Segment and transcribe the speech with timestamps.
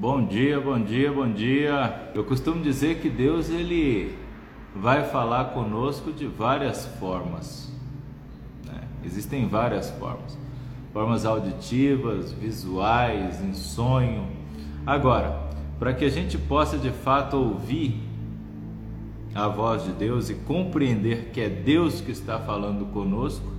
[0.00, 2.10] Bom dia, bom dia, bom dia.
[2.14, 4.16] Eu costumo dizer que Deus ele
[4.74, 7.70] vai falar conosco de várias formas.
[8.64, 8.80] Né?
[9.04, 10.38] Existem várias formas,
[10.90, 14.26] formas auditivas, visuais, em sonho.
[14.86, 15.38] Agora,
[15.78, 18.00] para que a gente possa de fato ouvir
[19.34, 23.52] a voz de Deus e compreender que é Deus que está falando conosco,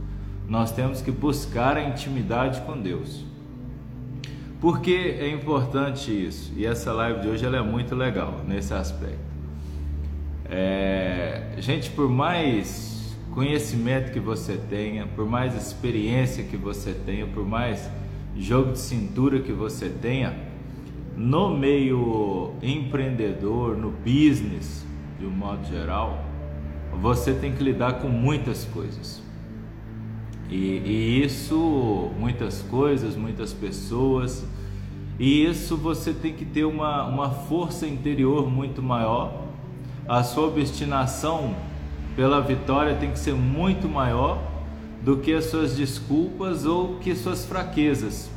[0.48, 3.30] nós temos que buscar a intimidade com Deus.
[4.62, 6.54] Por que é importante isso?
[6.56, 9.18] E essa live de hoje ela é muito legal nesse aspecto.
[10.46, 17.44] É, gente, por mais conhecimento que você tenha, por mais experiência que você tenha, por
[17.44, 17.90] mais
[18.38, 20.38] jogo de cintura que você tenha,
[21.18, 24.86] no meio empreendedor, no business,
[25.20, 26.24] de um modo geral,
[27.02, 29.21] você tem que lidar com muitas coisas.
[30.52, 34.46] E, e, isso, muitas coisas, muitas pessoas,
[35.18, 39.46] e isso você tem que ter uma, uma força interior muito maior.
[40.06, 41.56] A sua obstinação
[42.18, 44.40] pela vitória tem que ser muito maior
[45.02, 48.30] do que as suas desculpas ou que suas fraquezas.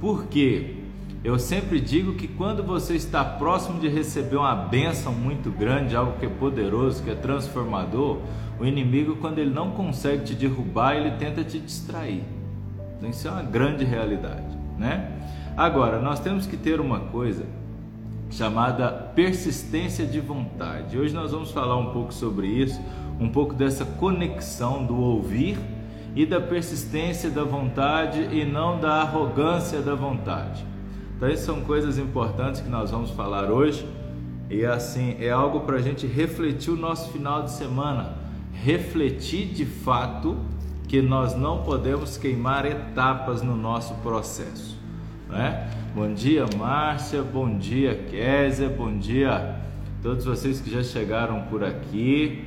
[0.00, 0.74] Por quê?
[1.22, 6.18] Eu sempre digo que quando você está próximo de receber uma benção muito grande, algo
[6.18, 8.18] que é poderoso, que é transformador,
[8.58, 12.22] o inimigo, quando ele não consegue te derrubar, ele tenta te distrair.
[12.96, 15.10] Então, isso é uma grande realidade, né?
[15.56, 17.44] Agora, nós temos que ter uma coisa
[18.30, 20.98] chamada persistência de vontade.
[20.98, 22.80] Hoje nós vamos falar um pouco sobre isso,
[23.20, 25.58] um pouco dessa conexão do ouvir
[26.16, 30.64] e da persistência da vontade e não da arrogância da vontade.
[31.16, 33.86] Então, essas são coisas importantes que nós vamos falar hoje.
[34.50, 38.23] E assim, é algo para a gente refletir o nosso final de semana.
[38.62, 40.36] Refletir de fato
[40.88, 44.78] que nós não podemos queimar etapas no nosso processo.
[45.28, 45.68] Né?
[45.94, 47.22] Bom dia, Márcia.
[47.22, 48.68] Bom dia, Kézia.
[48.68, 49.62] Bom dia
[50.04, 52.44] todos vocês que já chegaram por aqui.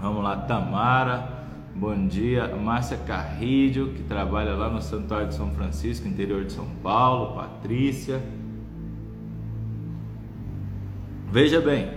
[0.00, 1.32] Vamos lá, Tamara.
[1.72, 6.66] Bom dia, Márcia Carrilho, que trabalha lá no Santuário de São Francisco, interior de São
[6.82, 8.20] Paulo, Patrícia.
[11.30, 11.88] Veja bem,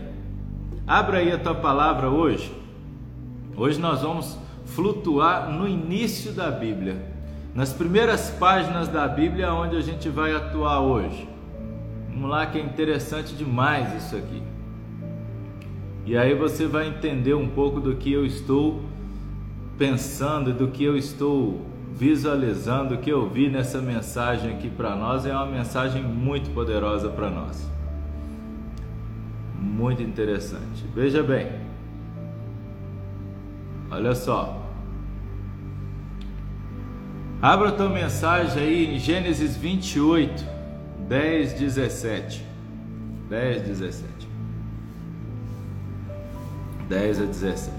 [0.86, 2.52] abra aí a tua palavra hoje.
[3.58, 6.96] Hoje nós vamos flutuar no início da Bíblia,
[7.56, 11.28] nas primeiras páginas da Bíblia, onde a gente vai atuar hoje.
[12.08, 14.44] Vamos lá, que é interessante demais isso aqui.
[16.06, 18.84] E aí você vai entender um pouco do que eu estou
[19.76, 21.66] pensando, do que eu estou
[21.96, 27.10] visualizando, o que eu vi nessa mensagem aqui para nós é uma mensagem muito poderosa
[27.10, 27.68] para nós.
[29.60, 30.86] Muito interessante.
[30.94, 31.68] Veja bem.
[33.90, 34.64] Olha só.
[37.42, 40.44] Abra tua mensagem aí em Gênesis 28,
[41.08, 42.44] 10, 17.
[43.30, 44.18] 10, 17.
[46.90, 47.72] 10 a 17.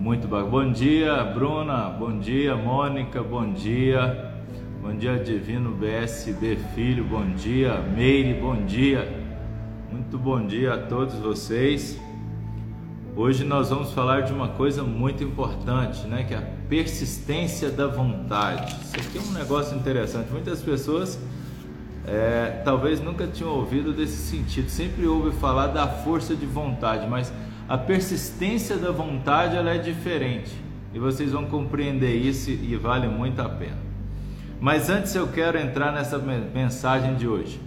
[0.00, 0.48] Muito bom.
[0.48, 1.90] Bom dia, Bruna.
[1.90, 3.22] Bom dia, Mônica.
[3.22, 4.32] Bom dia.
[4.80, 7.04] Bom dia, Divino BSB Filho.
[7.04, 8.34] Bom dia, Meire.
[8.34, 9.06] Bom dia.
[9.90, 12.00] Muito bom dia a todos vocês.
[13.16, 16.22] Hoje nós vamos falar de uma coisa muito importante, né?
[16.22, 18.76] Que é a persistência da vontade.
[18.82, 20.30] Isso aqui é um negócio interessante.
[20.30, 21.18] Muitas pessoas
[22.06, 24.70] é, talvez nunca tinham ouvido desse sentido.
[24.70, 27.32] Sempre ouve falar da força de vontade, mas
[27.68, 30.52] a persistência da vontade ela é diferente
[30.94, 33.78] e vocês vão compreender isso e vale muito a pena.
[34.60, 37.60] Mas antes eu quero entrar nessa mensagem de hoje.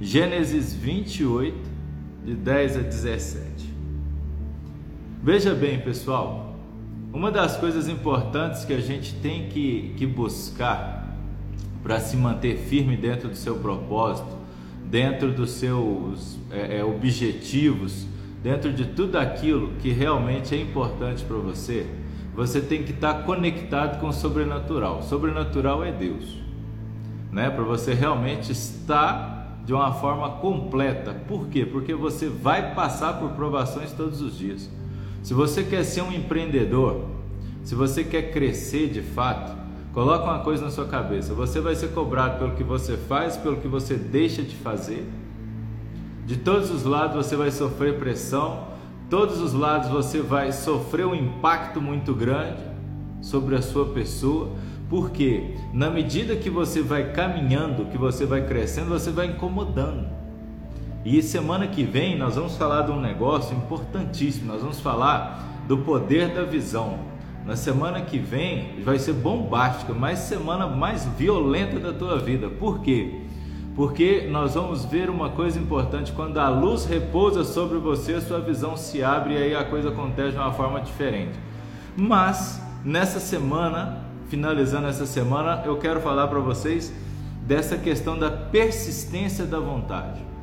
[0.00, 1.56] Gênesis 28,
[2.26, 3.73] de 10 a 17.
[5.24, 6.54] Veja bem, pessoal,
[7.10, 11.16] uma das coisas importantes que a gente tem que, que buscar
[11.82, 14.28] para se manter firme dentro do seu propósito,
[14.84, 18.06] dentro dos seus é, é, objetivos,
[18.42, 21.86] dentro de tudo aquilo que realmente é importante para você,
[22.36, 24.98] você tem que estar tá conectado com o sobrenatural.
[24.98, 26.36] O sobrenatural é Deus,
[27.32, 27.48] né?
[27.48, 31.14] Para você realmente estar de uma forma completa.
[31.26, 31.64] Por quê?
[31.64, 34.70] Porque você vai passar por provações todos os dias.
[35.24, 37.06] Se você quer ser um empreendedor,
[37.62, 39.56] se você quer crescer de fato,
[39.94, 43.56] coloca uma coisa na sua cabeça: você vai ser cobrado pelo que você faz, pelo
[43.56, 45.10] que você deixa de fazer.
[46.26, 48.68] De todos os lados você vai sofrer pressão,
[49.08, 52.60] todos os lados você vai sofrer um impacto muito grande
[53.22, 54.50] sobre a sua pessoa,
[54.90, 60.23] porque na medida que você vai caminhando, que você vai crescendo, você vai incomodando.
[61.04, 65.78] E semana que vem nós vamos falar de um negócio importantíssimo, nós vamos falar do
[65.78, 66.98] poder da visão.
[67.44, 72.48] Na semana que vem vai ser bombástica, mais semana mais violenta da tua vida.
[72.48, 73.20] Por quê?
[73.76, 78.40] Porque nós vamos ver uma coisa importante: quando a luz repousa sobre você, a sua
[78.40, 81.38] visão se abre e aí a coisa acontece de uma forma diferente.
[81.94, 83.98] Mas nessa semana,
[84.28, 86.94] finalizando essa semana, eu quero falar para vocês
[87.42, 90.33] dessa questão da persistência da vontade.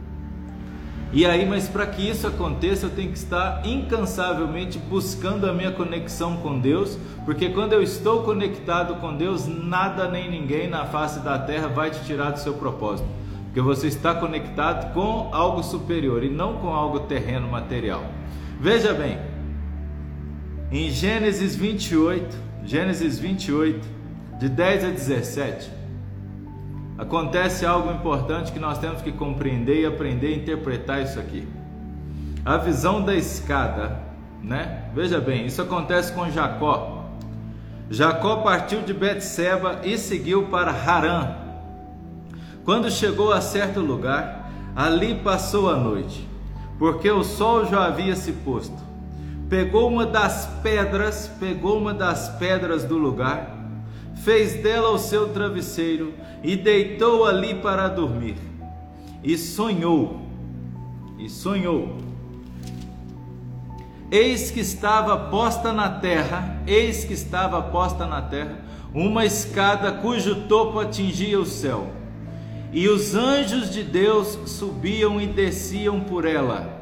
[1.13, 5.71] E aí, mas para que isso aconteça, eu tenho que estar incansavelmente buscando a minha
[5.71, 11.19] conexão com Deus, porque quando eu estou conectado com Deus, nada nem ninguém na face
[11.19, 13.09] da terra vai te tirar do seu propósito,
[13.45, 18.05] porque você está conectado com algo superior e não com algo terreno material.
[18.57, 19.17] Veja bem,
[20.71, 23.85] em Gênesis 28, Gênesis 28,
[24.39, 25.80] de 10 a 17,
[27.01, 31.47] acontece algo importante que nós temos que compreender e aprender a interpretar isso aqui.
[32.45, 33.99] A visão da escada,
[34.39, 34.83] né?
[34.93, 37.05] Veja bem, isso acontece com Jacó.
[37.89, 41.37] Jacó partiu de Betseba e seguiu para Harã.
[42.63, 46.27] Quando chegou a certo lugar, ali passou a noite,
[46.77, 48.77] porque o sol já havia se posto.
[49.49, 53.60] Pegou uma das pedras, pegou uma das pedras do lugar
[54.23, 56.13] fez dela o seu travesseiro
[56.43, 58.35] e deitou ali para dormir.
[59.23, 60.21] E sonhou,
[61.17, 61.97] e sonhou.
[64.11, 68.59] Eis que estava posta na terra, eis que estava posta na terra,
[68.93, 71.91] uma escada cujo topo atingia o céu.
[72.73, 76.79] E os anjos de Deus subiam e desciam por ela.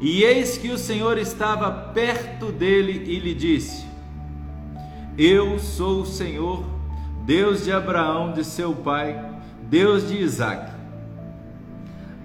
[0.00, 3.87] E eis que o Senhor estava perto dele e lhe disse:
[5.18, 6.62] eu sou o Senhor,
[7.24, 9.20] Deus de Abraão, de seu pai,
[9.62, 10.70] Deus de Isaac.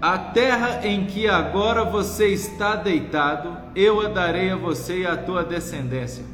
[0.00, 5.16] A terra em que agora você está deitado, eu a darei a você e à
[5.16, 6.24] tua descendência.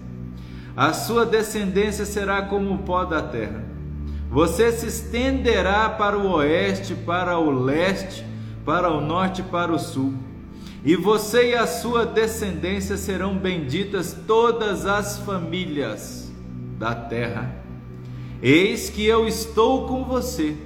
[0.76, 3.64] A sua descendência será como o pó da terra.
[4.28, 8.24] Você se estenderá para o oeste, para o leste,
[8.66, 10.12] para o norte para o sul.
[10.84, 16.19] E você e a sua descendência serão benditas todas as famílias
[16.80, 17.54] da terra.
[18.42, 20.56] Eis que eu estou com você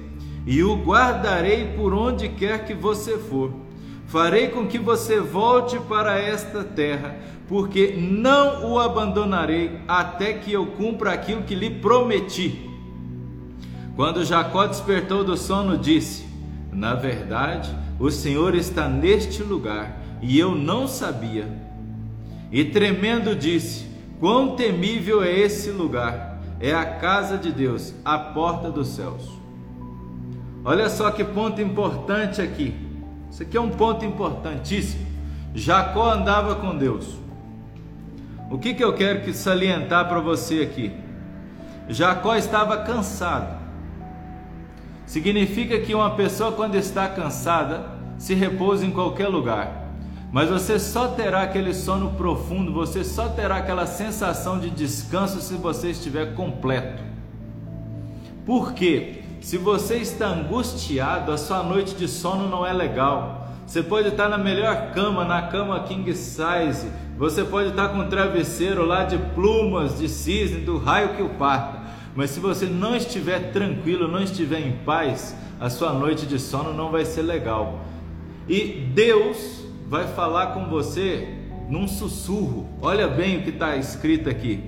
[0.47, 3.51] e o guardarei por onde quer que você for.
[4.07, 7.17] Farei com que você volte para esta terra,
[7.49, 12.69] porque não o abandonarei até que eu cumpra aquilo que lhe prometi.
[13.93, 16.25] Quando Jacó despertou do sono, disse:
[16.71, 21.49] Na verdade, o Senhor está neste lugar e eu não sabia.
[22.51, 23.84] E tremendo disse:
[24.19, 26.35] Quão temível é esse lugar!
[26.59, 29.29] É a casa de Deus, a porta dos céus.
[30.63, 32.73] Olha só que ponto importante aqui.
[33.29, 35.05] Isso aqui é um ponto importantíssimo.
[35.53, 37.19] Jacó andava com Deus.
[38.49, 40.91] O que, que eu quero que salientar para você aqui?
[41.89, 43.59] Jacó estava cansado.
[45.05, 49.84] Significa que uma pessoa, quando está cansada, se repousa em qualquer lugar.
[50.31, 55.53] Mas você só terá aquele sono profundo, você só terá aquela sensação de descanso se
[55.55, 57.01] você estiver completo.
[58.45, 59.23] Por quê?
[59.41, 63.47] Se você está angustiado, a sua noite de sono não é legal.
[63.65, 66.87] Você pode estar na melhor cama, na cama king size.
[67.17, 71.29] Você pode estar com um travesseiro lá de plumas, de cisne, do raio que o
[71.29, 71.79] parta.
[72.15, 76.73] Mas se você não estiver tranquilo, não estiver em paz, a sua noite de sono
[76.73, 77.79] não vai ser legal.
[78.47, 79.64] E Deus
[79.95, 81.25] vai falar com você
[81.69, 82.67] num sussurro.
[82.81, 84.61] Olha bem o que está escrito aqui.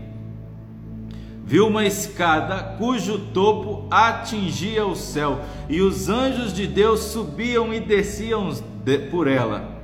[1.43, 7.79] Viu uma escada cujo topo atingia o céu, e os anjos de Deus subiam e
[7.81, 8.53] desciam
[9.11, 9.81] por ela.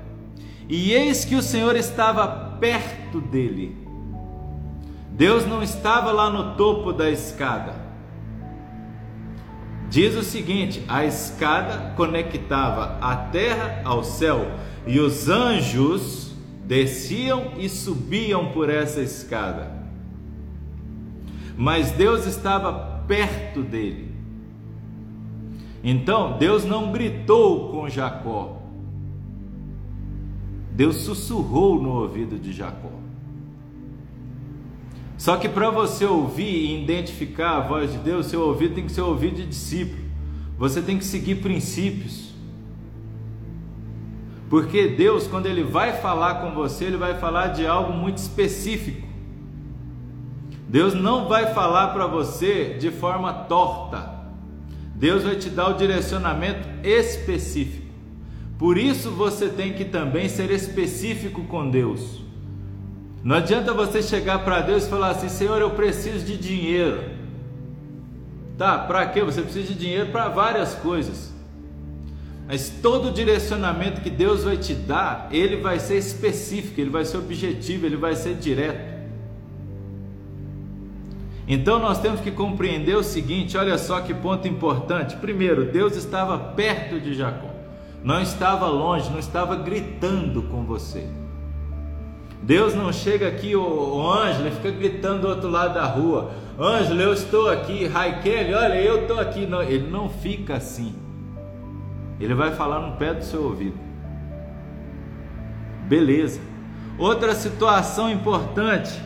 [0.69, 2.25] E eis que o Senhor estava
[2.59, 3.77] perto dele.
[5.09, 7.75] Deus não estava lá no topo da escada.
[9.89, 14.47] Diz o seguinte: a escada conectava a terra ao céu
[14.85, 16.33] e os anjos
[16.65, 19.71] desciam e subiam por essa escada.
[21.57, 24.11] Mas Deus estava perto dele.
[25.83, 28.61] Então, Deus não gritou com Jacó.
[30.71, 32.91] Deus sussurrou no ouvido de Jacó.
[35.17, 38.91] Só que para você ouvir e identificar a voz de Deus, seu ouvido tem que
[38.91, 40.03] ser ouvido de discípulo.
[40.57, 42.23] Você tem que seguir princípios.
[44.53, 49.07] Porque Deus, quando Ele vai falar com você, Ele vai falar de algo muito específico.
[50.69, 54.12] Deus não vai falar para você de forma torta.
[54.93, 57.88] Deus vai te dar o direcionamento específico.
[58.60, 62.22] Por isso você tem que também ser específico com Deus.
[63.24, 67.01] Não adianta você chegar para Deus e falar assim: Senhor, eu preciso de dinheiro.
[68.55, 69.24] Tá, para quê?
[69.24, 71.32] Você precisa de dinheiro para várias coisas.
[72.53, 77.17] Mas todo direcionamento que Deus vai te dar, ele vai ser específico, ele vai ser
[77.17, 78.93] objetivo, ele vai ser direto.
[81.48, 85.15] Então nós temos que compreender o seguinte: olha só que ponto importante.
[85.15, 87.50] Primeiro, Deus estava perto de Jacó,
[88.03, 91.07] não estava longe, não estava gritando com você.
[92.43, 96.29] Deus não chega aqui, o, o Ângelo, fica gritando do outro lado da rua:
[96.60, 99.48] Ângelo, eu estou aqui, Raquel, olha, eu estou aqui.
[99.48, 101.02] Não, ele não fica assim.
[102.20, 103.77] Ele vai falar no pé do seu ouvido.
[105.88, 106.39] Beleza.
[106.98, 109.01] Outra situação importante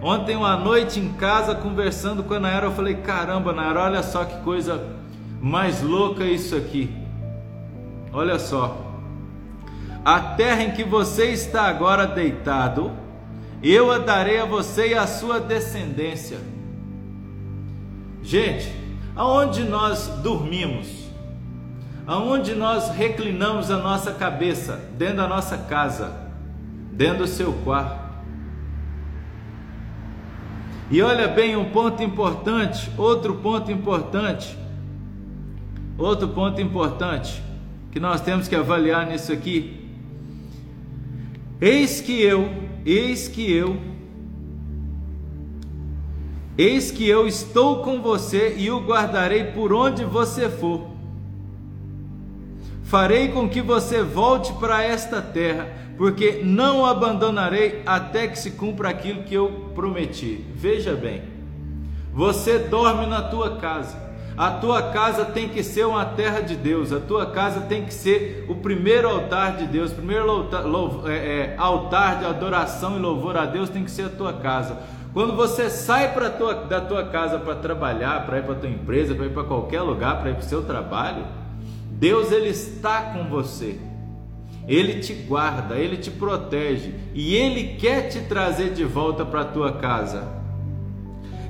[0.00, 4.24] Ontem uma noite em casa conversando com a Nayara, eu falei: caramba, Nayara, olha só
[4.24, 4.96] que coisa
[5.40, 6.94] mais louca isso aqui.
[8.12, 8.84] Olha só.
[10.04, 12.92] A terra em que você está agora deitado,
[13.60, 16.38] eu a darei a você e a sua descendência.
[18.22, 18.72] Gente,
[19.16, 20.86] aonde nós dormimos,
[22.08, 26.10] aonde nós reclinamos a nossa cabeça, dentro da nossa casa,
[26.90, 28.08] dentro do seu quarto,
[30.90, 34.56] e olha bem um ponto importante, outro ponto importante,
[35.98, 37.42] outro ponto importante
[37.92, 39.86] que nós temos que avaliar nisso aqui.
[41.60, 42.48] Eis que eu,
[42.86, 43.76] eis que eu,
[46.56, 50.97] eis que eu estou com você e o guardarei por onde você for.
[52.88, 55.66] Farei com que você volte para esta terra
[55.98, 60.42] porque não abandonarei até que se cumpra aquilo que eu prometi.
[60.54, 61.22] Veja bem,
[62.14, 64.08] você dorme na tua casa.
[64.34, 66.90] A tua casa tem que ser uma terra de Deus.
[66.90, 69.92] A tua casa tem que ser o primeiro altar de Deus.
[69.92, 70.64] O primeiro altar,
[71.08, 74.78] é, é, altar de adoração e louvor a Deus tem que ser a tua casa.
[75.12, 79.14] Quando você sai pra tua, da tua casa para trabalhar, para ir para tua empresa,
[79.14, 81.24] para ir para qualquer lugar, para ir para o seu trabalho,
[81.98, 83.76] Deus ele está com você.
[84.68, 89.46] Ele te guarda, ele te protege e ele quer te trazer de volta para a
[89.46, 90.28] tua casa.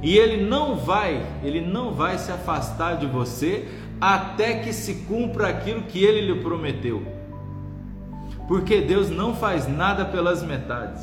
[0.03, 3.69] E ele não vai, ele não vai se afastar de você
[4.01, 7.03] até que se cumpra aquilo que ele lhe prometeu.
[8.47, 11.03] Porque Deus não faz nada pelas metades.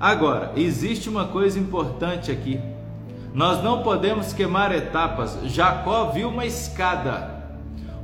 [0.00, 2.58] Agora, existe uma coisa importante aqui.
[3.34, 5.38] Nós não podemos queimar etapas.
[5.44, 7.31] Jacó viu uma escada.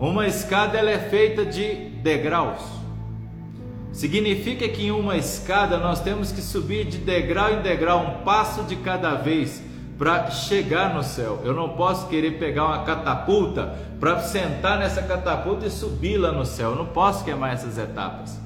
[0.00, 2.60] Uma escada ela é feita de degraus.
[3.92, 8.62] Significa que em uma escada nós temos que subir de degrau em degrau, um passo
[8.62, 9.60] de cada vez,
[9.98, 11.40] para chegar no céu.
[11.44, 16.46] Eu não posso querer pegar uma catapulta para sentar nessa catapulta e subir lá no
[16.46, 16.70] céu.
[16.70, 18.38] Eu não posso queimar essas etapas.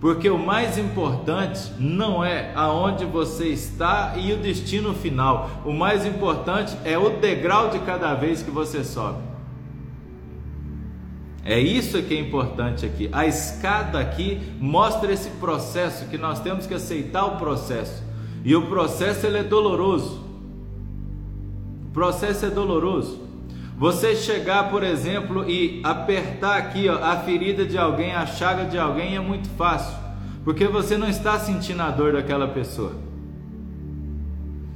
[0.00, 5.50] Porque o mais importante não é aonde você está e o destino final.
[5.66, 9.31] O mais importante é o degrau de cada vez que você sobe.
[11.44, 13.08] É isso que é importante aqui.
[13.12, 18.02] A escada aqui mostra esse processo que nós temos que aceitar o processo.
[18.44, 20.24] E o processo ele é doloroso.
[21.86, 23.20] O processo é doloroso.
[23.76, 28.78] Você chegar, por exemplo, e apertar aqui ó, a ferida de alguém, a chaga de
[28.78, 29.96] alguém é muito fácil,
[30.44, 32.92] porque você não está sentindo a dor daquela pessoa.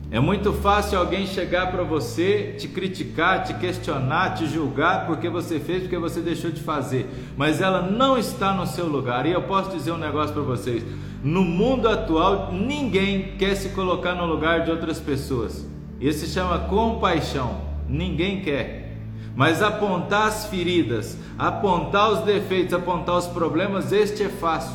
[0.08, 5.58] É muito fácil alguém chegar para você, te criticar, te questionar, te julgar porque você
[5.58, 9.26] fez, porque você deixou de fazer, mas ela não está no seu lugar.
[9.26, 10.84] E eu posso dizer um negócio para vocês:
[11.24, 15.66] no mundo atual, ninguém quer se colocar no lugar de outras pessoas.
[16.00, 17.62] Isso se chama compaixão.
[17.88, 18.96] Ninguém quer.
[19.34, 24.74] Mas apontar as feridas, apontar os defeitos, apontar os problemas, este é fácil.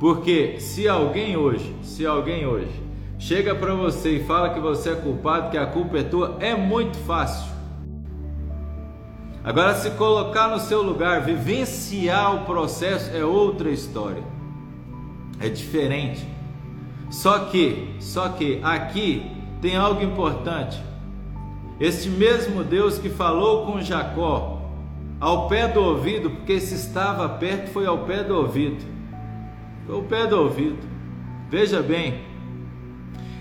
[0.00, 2.83] Porque se alguém hoje, se alguém hoje
[3.24, 6.54] chega para você e fala que você é culpado, que a culpa é tua, é
[6.54, 7.50] muito fácil.
[9.42, 14.22] Agora, se colocar no seu lugar, vivenciar o processo é outra história.
[15.40, 16.26] É diferente.
[17.10, 19.30] Só que, só que aqui
[19.62, 20.78] tem algo importante.
[21.80, 24.60] Este mesmo Deus que falou com Jacó
[25.18, 28.84] ao pé do ouvido, porque se estava perto foi ao pé do ouvido.
[29.86, 30.86] Foi ao pé do ouvido.
[31.50, 32.33] Veja bem,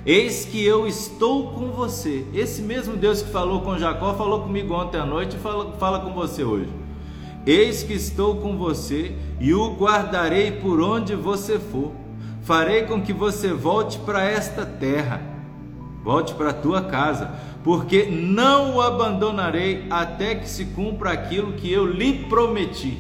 [0.06, 2.26] Eis que eu estou com você.
[2.34, 6.00] Esse mesmo Deus que falou com Jacó falou comigo ontem à noite e fala, fala
[6.02, 6.70] com você hoje.
[7.46, 11.92] Eis que estou com você e o guardarei por onde você for.
[12.42, 15.22] Farei com que você volte para esta terra,
[16.04, 17.32] volte para a tua casa,
[17.64, 22.98] porque não o abandonarei até que se cumpra aquilo que eu lhe prometi.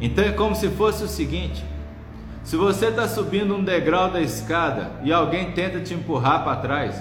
[0.00, 1.64] Então é como se fosse o seguinte:
[2.44, 7.00] Se você está subindo um degrau da escada e alguém tenta te empurrar para trás,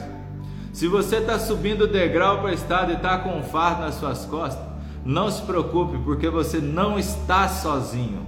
[0.72, 3.96] se você está subindo o degrau para a escada e está com um fardo nas
[3.96, 4.64] suas costas,
[5.04, 8.26] não se preocupe, porque você não está sozinho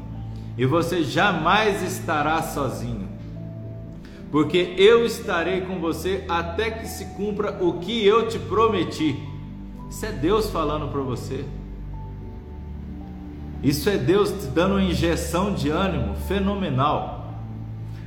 [0.58, 3.08] e você jamais estará sozinho,
[4.32, 9.16] porque eu estarei com você até que se cumpra o que eu te prometi.
[9.88, 11.46] Isso é Deus falando para você.
[13.64, 17.34] Isso é Deus te dando uma injeção de ânimo fenomenal.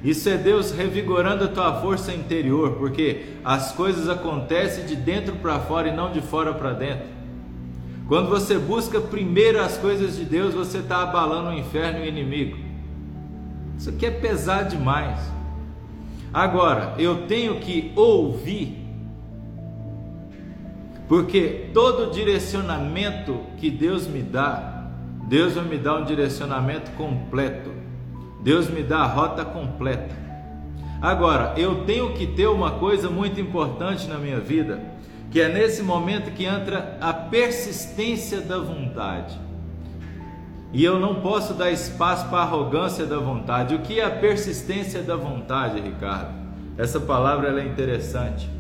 [0.05, 5.59] Isso é Deus revigorando a tua força interior, porque as coisas acontecem de dentro para
[5.59, 7.07] fora e não de fora para dentro.
[8.07, 12.07] Quando você busca primeiro as coisas de Deus, você está abalando o inferno e o
[12.07, 12.59] inimigo.
[13.79, 15.19] Isso aqui é pesado demais.
[16.33, 18.85] Agora, eu tenho que ouvir,
[21.09, 24.76] porque todo direcionamento que Deus me dá,
[25.27, 27.71] Deus vai me dar um direcionamento completo.
[28.43, 30.15] Deus me dá a rota completa.
[31.03, 34.81] Agora, eu tenho que ter uma coisa muito importante na minha vida,
[35.31, 39.37] que é nesse momento que entra a persistência da vontade.
[40.73, 43.75] E eu não posso dar espaço para a arrogância da vontade.
[43.75, 46.35] O que é a persistência da vontade, Ricardo?
[46.79, 48.56] Essa palavra é interessante.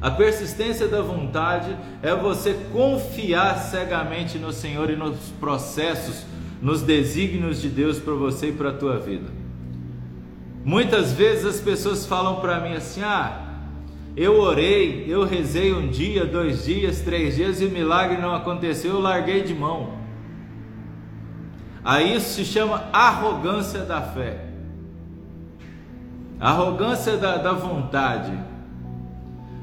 [0.00, 6.24] A persistência da vontade é você confiar cegamente no Senhor e nos processos,
[6.62, 9.28] nos desígnios de Deus para você e para a tua vida.
[10.64, 13.42] Muitas vezes as pessoas falam para mim assim: ah,
[14.16, 18.94] eu orei, eu rezei um dia, dois dias, três dias e o milagre não aconteceu,
[18.94, 20.00] eu larguei de mão.
[21.84, 24.46] Aí isso se chama arrogância da fé,
[26.38, 28.49] arrogância da, da vontade.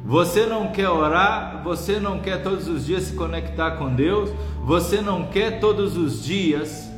[0.07, 4.29] Você não quer orar, você não quer todos os dias se conectar com Deus,
[4.63, 6.89] você não quer todos os dias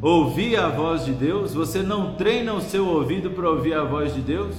[0.00, 4.14] ouvir a voz de Deus, você não treina o seu ouvido para ouvir a voz
[4.14, 4.56] de Deus,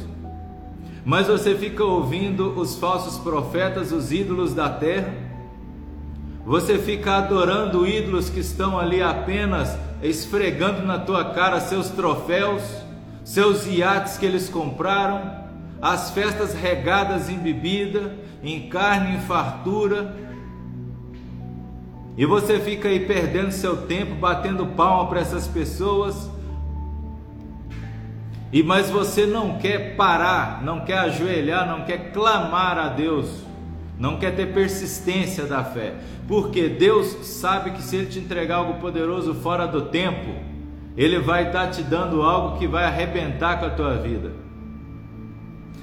[1.04, 5.16] mas você fica ouvindo os falsos profetas, os ídolos da terra,
[6.46, 12.62] você fica adorando ídolos que estão ali apenas esfregando na tua cara seus troféus,
[13.24, 15.47] seus iates que eles compraram
[15.82, 20.16] as festas regadas em bebida, em carne, em fartura.
[22.18, 26.30] E você fica aí perdendo seu tempo, batendo palma para essas pessoas.
[28.52, 33.44] E mas você não quer parar, não quer ajoelhar, não quer clamar a Deus,
[34.00, 35.96] não quer ter persistência da fé,
[36.28, 40.34] porque Deus sabe que se Ele te entregar algo poderoso fora do tempo,
[40.96, 44.47] Ele vai estar tá te dando algo que vai arrebentar com a tua vida.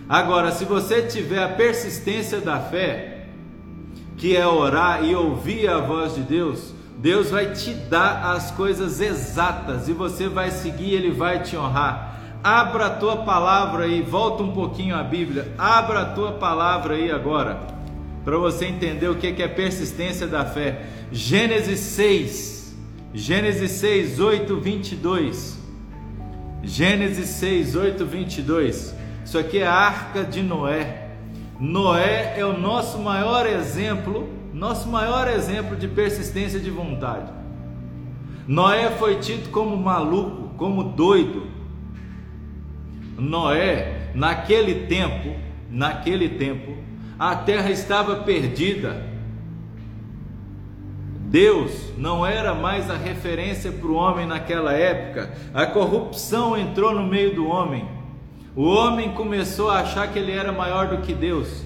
[0.09, 3.27] Agora, se você tiver a persistência da fé,
[4.17, 9.01] que é orar e ouvir a voz de Deus, Deus vai te dar as coisas
[9.01, 12.21] exatas e você vai seguir, Ele vai te honrar.
[12.43, 17.11] Abra a tua palavra aí, volta um pouquinho à Bíblia, abra a tua palavra aí
[17.11, 17.59] agora,
[18.23, 20.87] para você entender o que é persistência da fé.
[21.11, 22.55] Gênesis 6,
[23.15, 25.59] Gênesis 6, 8, 22.
[26.63, 28.94] Gênesis 6, 8, 22.
[29.25, 31.09] Isso aqui é a arca de Noé.
[31.59, 37.33] Noé é o nosso maior exemplo, nosso maior exemplo de persistência de vontade.
[38.47, 41.47] Noé foi tido como maluco, como doido.
[43.17, 45.35] Noé, naquele tempo,
[45.71, 46.77] naquele tempo,
[47.19, 49.15] a terra estava perdida.
[51.27, 55.33] Deus não era mais a referência para o homem naquela época.
[55.55, 57.94] A corrupção entrou no meio do homem.
[58.57, 61.65] O homem começou a achar que ele era maior do que Deus.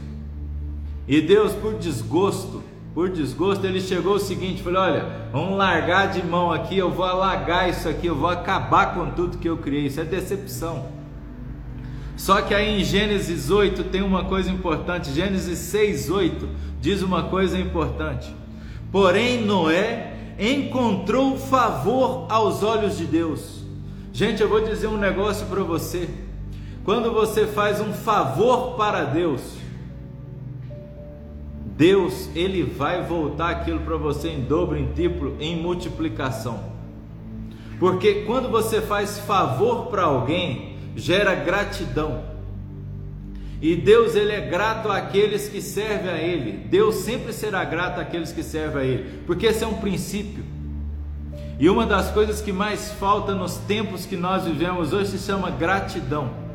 [1.07, 2.63] E Deus, por desgosto,
[2.95, 7.05] por desgosto, ele chegou o seguinte: falou: Olha, vamos largar de mão aqui, eu vou
[7.05, 9.87] alagar isso aqui, eu vou acabar com tudo que eu criei.
[9.87, 10.87] Isso é decepção.
[12.17, 15.13] Só que aí em Gênesis 8 tem uma coisa importante.
[15.13, 16.49] Gênesis 6, 8
[16.81, 18.35] diz uma coisa importante.
[18.91, 23.63] Porém, Noé encontrou favor aos olhos de Deus.
[24.13, 26.09] Gente, eu vou dizer um negócio para você.
[26.89, 29.43] Quando você faz um favor para Deus,
[31.77, 36.59] Deus ele vai voltar aquilo para você em dobro, em triplo, em multiplicação.
[37.79, 42.23] Porque quando você faz favor para alguém, gera gratidão.
[43.61, 46.53] E Deus ele é grato àqueles que servem a ele.
[46.53, 50.43] Deus sempre será grato àqueles que servem a ele, porque esse é um princípio.
[51.61, 55.51] E uma das coisas que mais falta nos tempos que nós vivemos hoje se chama
[55.51, 56.48] gratidão.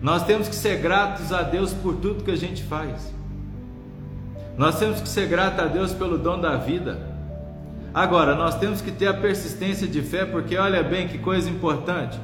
[0.00, 3.14] Nós temos que ser gratos a Deus por tudo que a gente faz.
[4.56, 7.14] Nós temos que ser gratos a Deus pelo dom da vida.
[7.92, 12.18] Agora, nós temos que ter a persistência de fé, porque olha bem que coisa importante.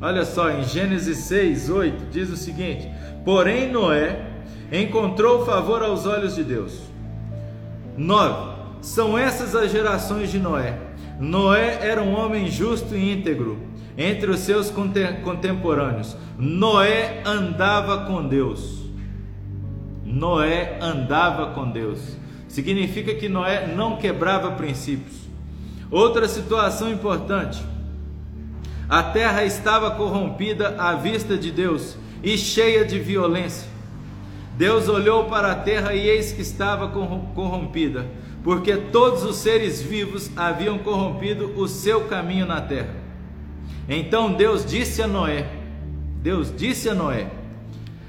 [0.00, 2.90] Olha só, em Gênesis 6, 8, diz o seguinte:
[3.24, 4.26] Porém, Noé
[4.72, 6.80] encontrou favor aos olhos de Deus.
[7.96, 8.52] 9.
[8.80, 10.78] São essas as gerações de Noé.
[11.20, 13.60] Noé era um homem justo e íntegro
[13.96, 16.16] entre os seus contemporâneos.
[16.38, 18.82] Noé andava com Deus.
[20.04, 22.16] Noé andava com Deus.
[22.48, 25.22] Significa que Noé não quebrava princípios.
[25.90, 27.62] Outra situação importante:
[28.88, 33.68] a terra estava corrompida à vista de Deus e cheia de violência.
[34.56, 38.06] Deus olhou para a terra e eis que estava corrompida,
[38.44, 43.01] porque todos os seres vivos haviam corrompido o seu caminho na terra.
[43.88, 45.46] Então Deus disse a Noé:
[46.22, 47.26] Deus disse a Noé: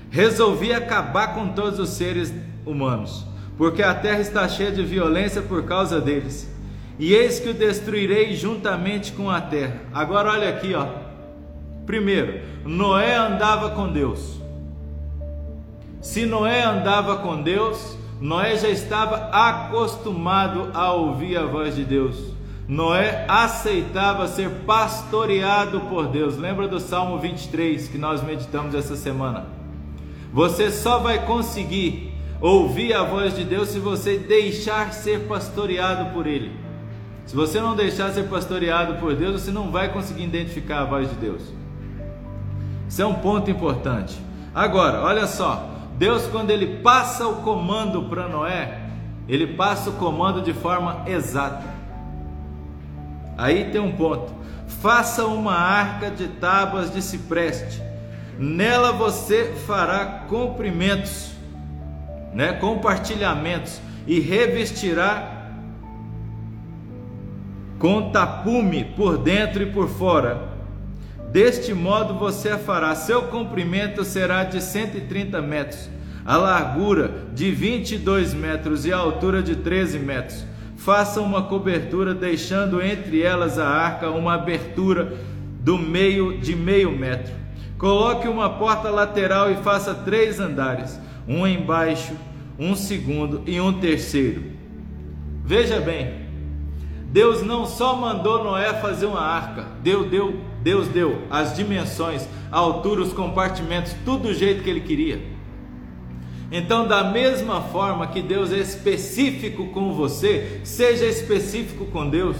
[0.09, 2.33] Resolvi acabar com todos os seres
[2.65, 3.25] humanos,
[3.57, 6.51] porque a terra está cheia de violência por causa deles.
[6.99, 9.81] E eis que o destruirei juntamente com a terra.
[9.91, 10.87] Agora olha aqui, ó.
[11.85, 14.39] Primeiro, Noé andava com Deus.
[15.99, 22.15] Se Noé andava com Deus, Noé já estava acostumado a ouvir a voz de Deus.
[22.67, 26.37] Noé aceitava ser pastoreado por Deus.
[26.37, 29.47] Lembra do Salmo 23 que nós meditamos essa semana?
[30.31, 36.25] Você só vai conseguir ouvir a voz de Deus se você deixar ser pastoreado por
[36.25, 36.51] Ele.
[37.25, 41.09] Se você não deixar ser pastoreado por Deus, você não vai conseguir identificar a voz
[41.09, 41.41] de Deus.
[42.87, 44.17] Isso é um ponto importante.
[44.53, 48.81] Agora, olha só, Deus quando ele passa o comando para Noé,
[49.27, 51.72] ele passa o comando de forma exata.
[53.37, 54.33] Aí tem um ponto.
[54.81, 57.81] Faça uma arca de tábuas de cipreste.
[58.37, 61.31] Nela você fará comprimentos,
[62.33, 65.33] né, compartilhamentos e revestirá
[67.77, 70.49] com tapume por dentro e por fora.
[71.31, 72.95] Deste modo você a fará.
[72.95, 75.89] Seu comprimento será de 130 metros,
[76.25, 80.45] a largura de 22 metros e a altura de 13 metros.
[80.83, 85.17] Faça uma cobertura, deixando entre elas a arca uma abertura
[85.61, 87.33] do meio de meio metro.
[87.77, 92.11] Coloque uma porta lateral e faça três andares, um embaixo,
[92.59, 94.43] um segundo e um terceiro.
[95.45, 96.23] Veja bem,
[97.05, 102.57] Deus não só mandou Noé fazer uma arca, Deus deu, Deus deu as dimensões, a
[102.57, 105.21] altura, os compartimentos, tudo do jeito que ele queria.
[106.55, 112.37] Então, da mesma forma que Deus é específico com você, seja específico com Deus.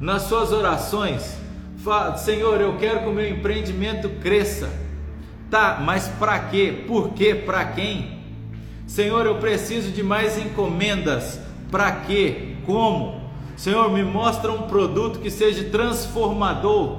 [0.00, 1.36] Nas suas orações,
[1.84, 4.72] fala, Senhor, eu quero que o meu empreendimento cresça.
[5.50, 6.84] Tá, mas para quê?
[6.86, 7.34] Por quê?
[7.34, 8.18] Para quem?
[8.86, 11.38] Senhor, eu preciso de mais encomendas.
[11.70, 12.54] Para quê?
[12.64, 13.20] Como?
[13.58, 16.96] Senhor, me mostra um produto que seja transformador,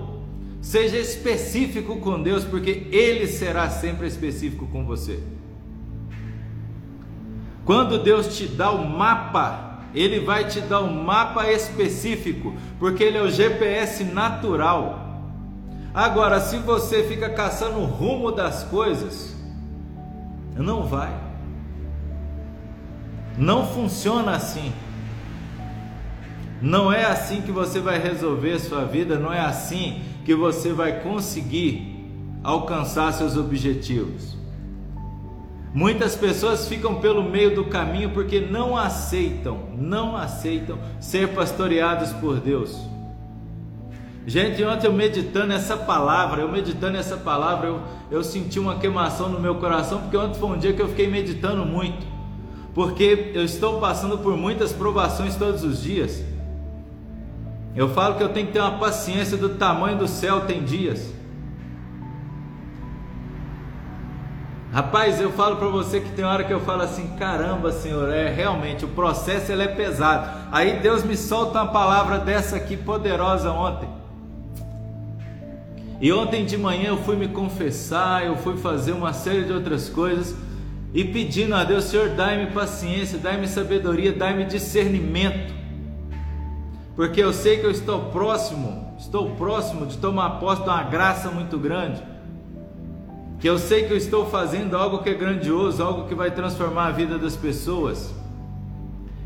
[0.62, 5.20] seja específico com Deus, porque Ele será sempre específico com você.
[7.70, 13.20] Quando Deus te dá o mapa, Ele vai te dar um mapa específico, porque Ele
[13.20, 15.22] é o GPS natural.
[15.94, 19.38] Agora, se você fica caçando o rumo das coisas,
[20.58, 21.16] não vai.
[23.38, 24.74] Não funciona assim.
[26.60, 31.02] Não é assim que você vai resolver sua vida, não é assim que você vai
[31.02, 32.04] conseguir
[32.44, 34.39] alcançar seus objetivos.
[35.74, 42.40] Muitas pessoas ficam pelo meio do caminho porque não aceitam, não aceitam ser pastoreados por
[42.40, 42.76] Deus.
[44.26, 49.30] Gente, ontem eu meditando essa palavra, eu meditando essa palavra, eu, eu senti uma queimação
[49.30, 52.06] no meu coração, porque ontem foi um dia que eu fiquei meditando muito,
[52.74, 56.24] porque eu estou passando por muitas provações todos os dias.
[57.76, 61.14] Eu falo que eu tenho que ter uma paciência do tamanho do céu, tem dias.
[64.80, 68.30] Rapaz, eu falo para você que tem hora que eu falo assim, caramba, Senhor, é
[68.30, 70.30] realmente o processo ele é pesado.
[70.54, 73.90] Aí Deus me solta uma palavra dessa aqui poderosa ontem.
[76.00, 79.90] E ontem de manhã eu fui me confessar, eu fui fazer uma série de outras
[79.90, 80.34] coisas
[80.94, 85.54] e pedindo a Deus, Senhor, dai-me paciência, dai-me sabedoria, dai-me discernimento
[86.96, 91.30] porque eu sei que eu estou próximo, estou próximo de tomar posse de uma graça
[91.30, 92.02] muito grande.
[93.40, 96.88] Que eu sei que eu estou fazendo algo que é grandioso, algo que vai transformar
[96.88, 98.14] a vida das pessoas.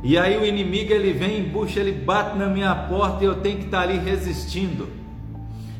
[0.03, 3.59] E aí o inimigo ele vem, embucha, ele bate na minha porta e eu tenho
[3.59, 4.87] que estar ali resistindo.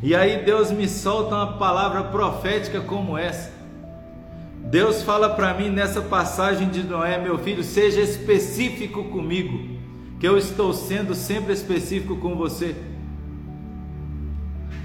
[0.02, 3.52] E aí Deus me solta uma palavra profética como essa.
[4.66, 9.74] Deus fala para mim nessa passagem de Noé, meu filho, seja específico comigo
[10.20, 12.74] que eu estou sendo sempre específico com você.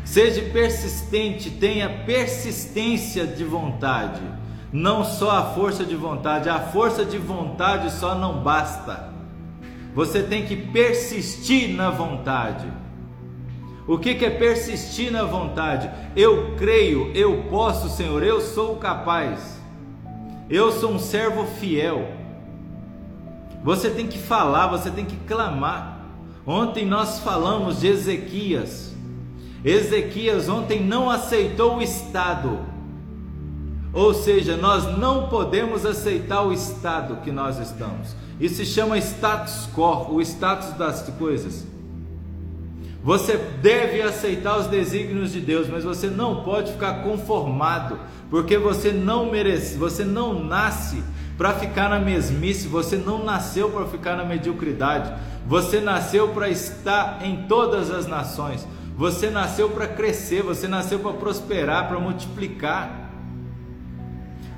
[0.09, 4.23] Seja persistente, tenha persistência de vontade,
[4.73, 6.49] não só a força de vontade.
[6.49, 9.13] A força de vontade só não basta.
[9.95, 12.67] Você tem que persistir na vontade.
[13.87, 15.91] O que, é persistir na vontade?
[16.17, 19.61] Eu creio, eu posso, Senhor, eu sou capaz.
[20.49, 22.11] Eu sou um servo fiel.
[23.63, 25.99] Você tem que falar, você tem que clamar.
[26.47, 28.88] Ontem nós falamos de Ezequias.
[29.65, 32.59] Ezequias ontem não aceitou o estado.
[33.93, 38.15] Ou seja, nós não podemos aceitar o estado que nós estamos.
[38.39, 41.67] Isso se chama status quo, o status das coisas.
[43.03, 48.93] Você deve aceitar os desígnios de Deus, mas você não pode ficar conformado, porque você
[48.93, 51.03] não merece, você não nasce
[51.37, 55.13] para ficar na mesmice, você não nasceu para ficar na mediocridade.
[55.47, 58.67] Você nasceu para estar em todas as nações.
[58.99, 63.13] Você nasceu para crescer, você nasceu para prosperar, para multiplicar.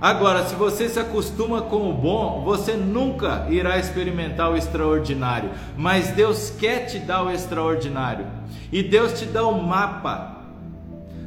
[0.01, 5.51] Agora, se você se acostuma com o bom, você nunca irá experimentar o extraordinário.
[5.77, 8.27] Mas Deus quer te dar o extraordinário.
[8.73, 10.39] E Deus te dá o mapa.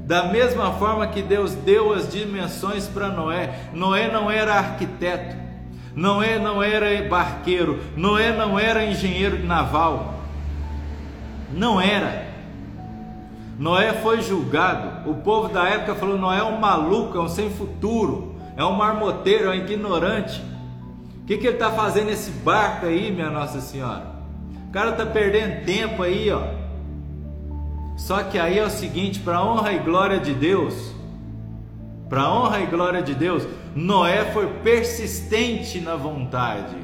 [0.07, 3.69] Da mesma forma que Deus deu as dimensões para Noé.
[3.75, 5.35] Noé não era arquiteto.
[5.95, 7.79] Noé não era barqueiro.
[7.95, 10.15] Noé não era engenheiro naval.
[11.53, 12.32] Não era.
[13.57, 15.09] Noé foi julgado.
[15.09, 18.73] O povo da época falou: Noé é um maluco, é um sem futuro, é um
[18.73, 20.43] marmoteiro, é um ignorante.
[21.21, 24.07] O que, que ele está fazendo nesse barco aí, minha Nossa Senhora?
[24.67, 26.41] O cara está perdendo tempo aí, ó.
[27.95, 30.93] Só que aí é o seguinte: para honra e glória de Deus,
[32.09, 36.75] para honra e glória de Deus, Noé foi persistente na vontade.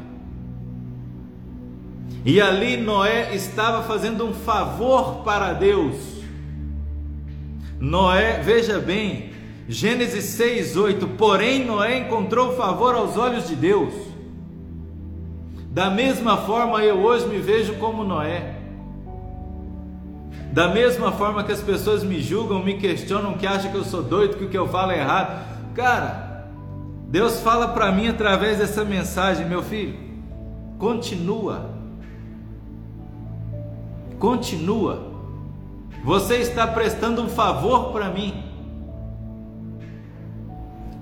[2.23, 6.18] E ali Noé estava fazendo um favor para Deus.
[7.79, 9.31] Noé, veja bem,
[9.67, 11.07] Gênesis 6, 8.
[11.09, 13.93] Porém, Noé encontrou favor aos olhos de Deus.
[15.71, 18.55] Da mesma forma, eu hoje me vejo como Noé.
[20.51, 24.01] Da mesma forma que as pessoas me julgam, me questionam, que acham que eu sou
[24.01, 25.45] doido, que o que eu falo é errado.
[25.75, 26.47] Cara,
[27.07, 29.95] Deus fala para mim através dessa mensagem, meu filho.
[30.79, 31.69] Continua.
[34.17, 35.08] Continua.
[36.03, 38.43] Você está prestando um favor para mim.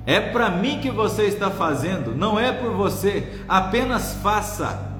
[0.05, 3.41] É para mim que você está fazendo, não é por você.
[3.47, 4.95] Apenas faça.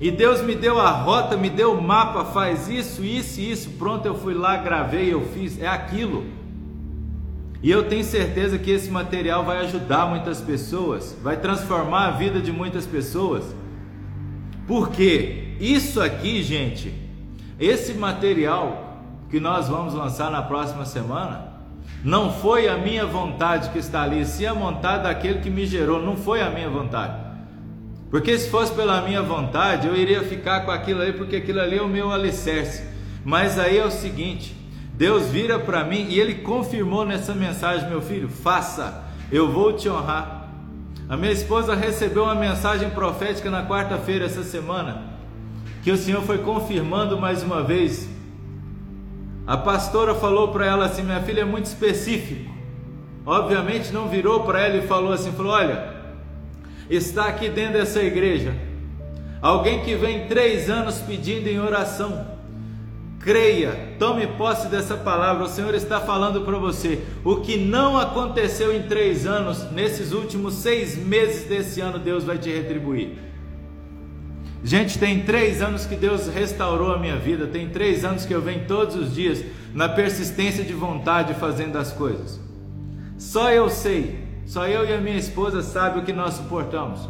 [0.00, 3.70] E Deus me deu a rota, me deu o mapa, faz isso, isso e isso.
[3.72, 5.60] Pronto, eu fui lá, gravei, eu fiz.
[5.60, 6.24] É aquilo.
[7.62, 12.40] E eu tenho certeza que esse material vai ajudar muitas pessoas, vai transformar a vida
[12.40, 13.44] de muitas pessoas.
[14.66, 16.92] Porque isso aqui, gente,
[17.58, 18.83] esse material
[19.30, 21.54] que nós vamos lançar na próxima semana,
[22.04, 26.02] não foi a minha vontade que está ali, sim a vontade daquele que me gerou,
[26.02, 27.24] não foi a minha vontade.
[28.10, 31.78] Porque se fosse pela minha vontade, eu iria ficar com aquilo ali, porque aquilo ali
[31.78, 32.84] é o meu alicerce.
[33.24, 34.54] Mas aí é o seguinte:
[34.92, 39.88] Deus vira para mim e ele confirmou nessa mensagem, meu filho, faça, eu vou te
[39.88, 40.48] honrar.
[41.08, 45.02] A minha esposa recebeu uma mensagem profética na quarta-feira essa semana,
[45.82, 48.08] que o Senhor foi confirmando mais uma vez
[49.46, 52.52] a pastora falou para ela assim: minha filha é muito específico.
[53.26, 55.94] Obviamente não virou para ela e falou assim: falou, olha,
[56.88, 58.54] está aqui dentro dessa igreja
[59.44, 62.32] alguém que vem três anos pedindo em oração.
[63.20, 65.44] Creia, tome posse dessa palavra.
[65.44, 67.02] O Senhor está falando para você.
[67.22, 72.38] O que não aconteceu em três anos, nesses últimos seis meses desse ano, Deus vai
[72.38, 73.18] te retribuir.
[74.64, 78.40] Gente, tem três anos que Deus restaurou a minha vida, tem três anos que eu
[78.40, 82.40] venho todos os dias na persistência de vontade fazendo as coisas.
[83.18, 87.06] Só eu sei, só eu e a minha esposa sabem o que nós suportamos.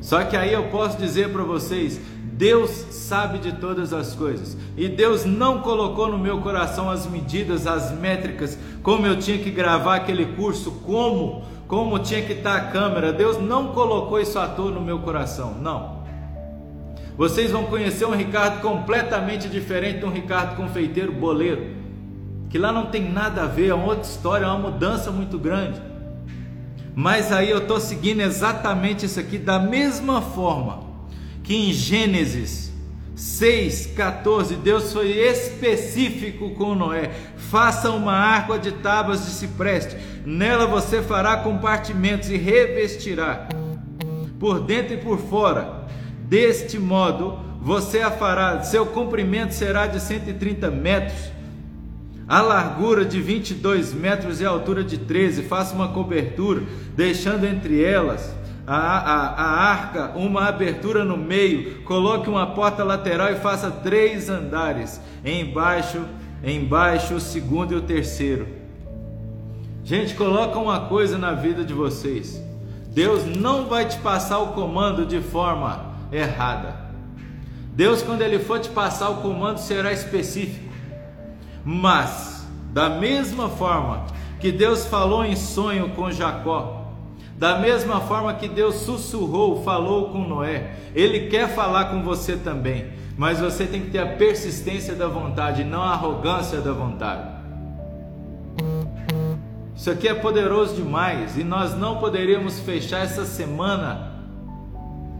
[0.00, 2.00] Só que aí eu posso dizer para vocês,
[2.32, 4.56] Deus sabe de todas as coisas.
[4.78, 9.50] E Deus não colocou no meu coração as medidas, as métricas, como eu tinha que
[9.50, 13.14] gravar aquele curso, como como tinha que estar a câmera.
[13.14, 16.02] Deus não colocou isso à toa no meu coração, não.
[17.16, 21.74] Vocês vão conhecer um Ricardo completamente diferente de um Ricardo confeiteiro boleiro,
[22.50, 25.38] que lá não tem nada a ver, é uma outra história, é uma mudança muito
[25.38, 25.80] grande.
[26.94, 30.80] Mas aí eu estou seguindo exatamente isso aqui da mesma forma
[31.42, 32.70] que em Gênesis
[33.16, 41.02] 6,14, Deus foi específico com Noé: faça uma arca de tábuas de cipreste, nela você
[41.02, 43.48] fará compartimentos e revestirá,
[44.38, 45.82] por dentro e por fora.
[46.28, 51.30] Deste modo, você a fará, seu comprimento será de 130 metros,
[52.26, 55.42] a largura de 22 metros e a altura de 13.
[55.42, 56.62] Faça uma cobertura,
[56.96, 58.34] deixando entre elas
[58.66, 61.82] a, a, a arca uma abertura no meio.
[61.82, 66.04] Coloque uma porta lateral e faça três andares, embaixo,
[66.42, 68.61] embaixo o segundo e o terceiro.
[69.84, 72.40] Gente, coloca uma coisa na vida de vocês.
[72.88, 76.76] Deus não vai te passar o comando de forma errada.
[77.74, 80.72] Deus, quando Ele for te passar o comando, será específico.
[81.64, 84.06] Mas, da mesma forma
[84.38, 86.82] que Deus falou em sonho com Jacó,
[87.36, 92.92] da mesma forma que Deus sussurrou, falou com Noé, Ele quer falar com você também.
[93.16, 97.31] Mas você tem que ter a persistência da vontade, não a arrogância da vontade.
[99.82, 104.12] Isso aqui é poderoso demais e nós não poderíamos fechar essa semana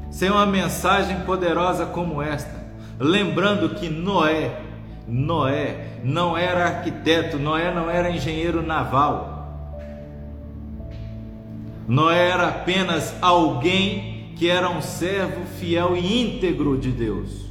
[0.09, 2.65] sem uma mensagem poderosa como esta.
[2.97, 4.61] Lembrando que Noé,
[5.09, 9.53] Noé não era arquiteto, Noé não era engenheiro naval.
[11.89, 17.47] Noé era apenas alguém que era um servo fiel e íntegro de Deus.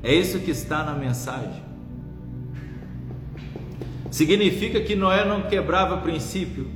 [0.00, 1.71] É isso que está na mensagem.
[4.12, 6.66] Significa que Noé não quebrava princípio.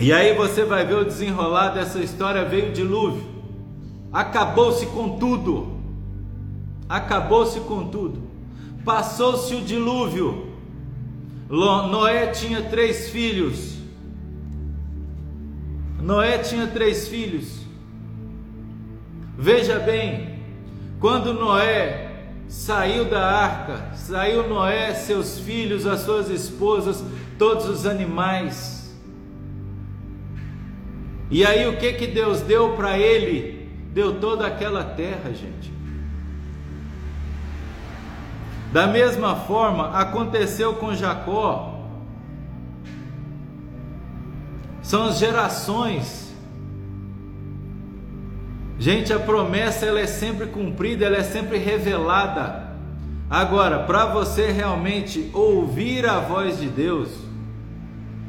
[0.00, 3.22] E aí você vai ver o desenrolar dessa história: veio o dilúvio,
[4.10, 5.76] acabou-se com tudo,
[6.88, 8.22] acabou-se com tudo,
[8.82, 10.46] passou-se o dilúvio.
[11.50, 13.76] Noé tinha três filhos.
[16.00, 17.60] Noé tinha três filhos.
[19.36, 20.38] Veja bem,
[20.98, 22.05] quando Noé
[22.48, 27.04] saiu da arca, saiu Noé, seus filhos, as suas esposas,
[27.38, 28.94] todos os animais.
[31.30, 33.68] E aí o que que Deus deu para ele?
[33.92, 35.72] Deu toda aquela terra, gente.
[38.72, 41.80] Da mesma forma aconteceu com Jacó.
[44.82, 46.25] São as gerações
[48.78, 52.66] Gente, a promessa ela é sempre cumprida, ela é sempre revelada.
[53.28, 57.08] Agora, para você realmente ouvir a voz de Deus,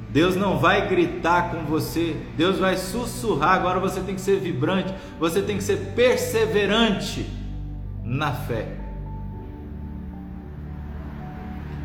[0.10, 3.55] Deus não vai gritar com você, Deus vai sussurrar.
[3.55, 7.29] Agora você tem que ser vibrante, você tem que ser perseverante
[8.03, 8.77] na fé.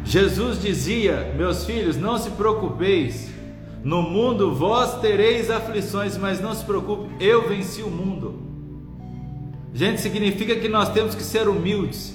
[0.04, 3.30] Jesus dizia: Meus filhos, não se preocupeis.
[3.84, 8.41] No mundo vós tereis aflições, mas não se preocupe, eu venci o mundo.
[9.74, 12.14] Gente, significa que nós temos que ser humildes.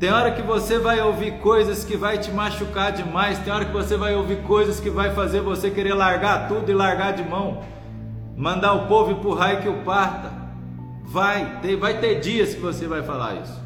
[0.00, 3.72] Tem hora que você vai ouvir coisas que vai te machucar demais, tem hora que
[3.72, 7.62] você vai ouvir coisas que vai fazer você querer largar tudo e largar de mão.
[8.36, 10.32] Mandar o povo empurrar e que o parta.
[11.04, 13.62] Vai, tem, vai ter dias que você vai falar isso.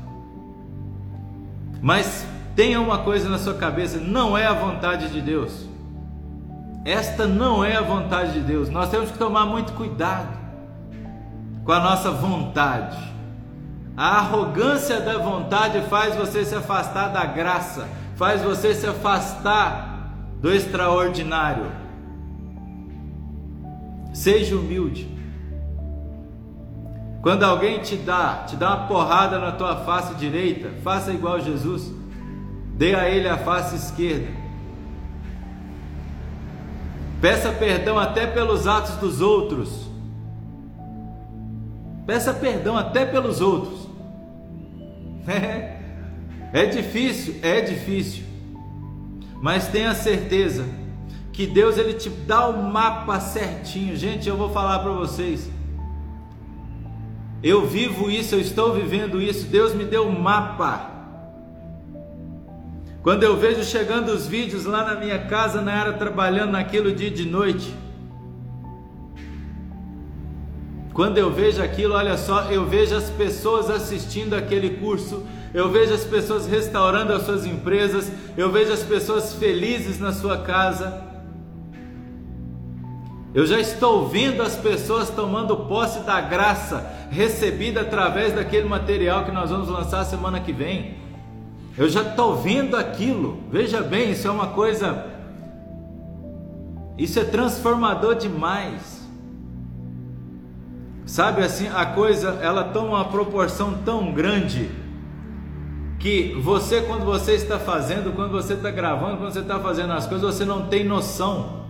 [1.81, 5.66] Mas tenha uma coisa na sua cabeça, não é a vontade de Deus.
[6.85, 8.68] Esta não é a vontade de Deus.
[8.68, 10.47] Nós temos que tomar muito cuidado
[11.68, 12.96] com a nossa vontade.
[13.94, 20.50] A arrogância da vontade faz você se afastar da graça, faz você se afastar do
[20.50, 21.70] extraordinário.
[24.14, 25.14] Seja humilde.
[27.20, 31.92] Quando alguém te dá, te dá uma porrada na tua face direita, faça igual Jesus.
[32.78, 34.28] Dê a ele a face esquerda.
[37.20, 39.88] Peça perdão até pelos atos dos outros.
[42.09, 43.87] Peça perdão até pelos outros.
[45.29, 45.77] É,
[46.55, 48.25] é difícil, é difícil.
[49.42, 50.64] Mas tenha certeza
[51.35, 53.94] que Deus ele te dá o mapa certinho.
[53.94, 55.51] Gente, eu vou falar para vocês.
[57.42, 59.47] Eu vivo isso, eu estou vivendo isso.
[59.47, 60.90] Deus me deu o mapa.
[63.03, 67.11] Quando eu vejo chegando os vídeos lá na minha casa, na era trabalhando naquilo dia
[67.11, 67.71] de noite,
[70.98, 75.94] Quando eu vejo aquilo, olha só, eu vejo as pessoas assistindo aquele curso, eu vejo
[75.94, 81.05] as pessoas restaurando as suas empresas, eu vejo as pessoas felizes na sua casa.
[83.32, 89.30] Eu já estou vendo as pessoas tomando posse da graça recebida através daquele material que
[89.30, 90.96] nós vamos lançar semana que vem.
[91.76, 93.38] Eu já estou vendo aquilo.
[93.53, 95.07] Veja bem, isso é uma coisa.
[96.99, 98.97] Isso é transformador demais.
[101.09, 104.70] Sabe assim, a coisa ela toma uma proporção tão grande
[105.98, 110.06] que você quando você está fazendo, quando você está gravando, quando você está fazendo as
[110.06, 111.64] coisas, você não tem noção.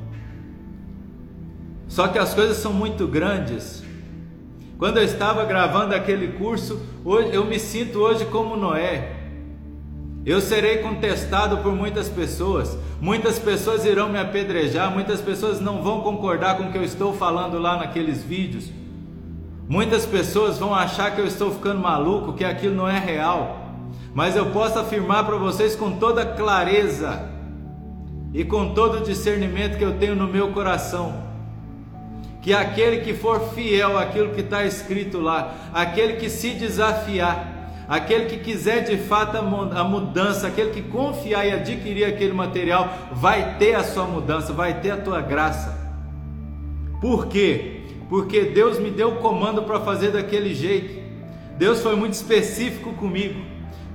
[1.86, 3.82] Só que as coisas são muito grandes
[4.76, 6.82] Quando eu estava gravando aquele curso,
[7.32, 9.16] eu me sinto hoje como Noé.
[10.26, 16.00] Eu serei contestado por muitas pessoas, muitas pessoas irão me apedrejar, muitas pessoas não vão
[16.00, 18.70] concordar com o que eu estou falando lá naqueles vídeos.
[19.68, 23.68] Muitas pessoas vão achar que eu estou ficando maluco, que aquilo não é real.
[24.14, 27.28] Mas eu posso afirmar para vocês com toda clareza
[28.32, 31.22] e com todo o discernimento que eu tenho no meu coração,
[32.40, 38.24] que aquele que for fiel àquilo que está escrito lá, aquele que se desafiar, aquele
[38.24, 43.74] que quiser de fato a mudança, aquele que confiar e adquirir aquele material, vai ter
[43.74, 45.76] a sua mudança, vai ter a tua graça.
[47.00, 47.77] Por quê?
[48.08, 51.02] Porque Deus me deu o comando para fazer daquele jeito.
[51.58, 53.40] Deus foi muito específico comigo.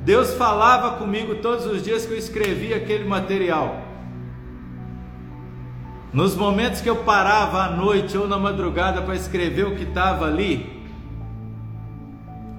[0.01, 3.81] Deus falava comigo todos os dias que eu escrevia aquele material.
[6.11, 10.25] Nos momentos que eu parava à noite ou na madrugada para escrever o que estava
[10.25, 10.83] ali,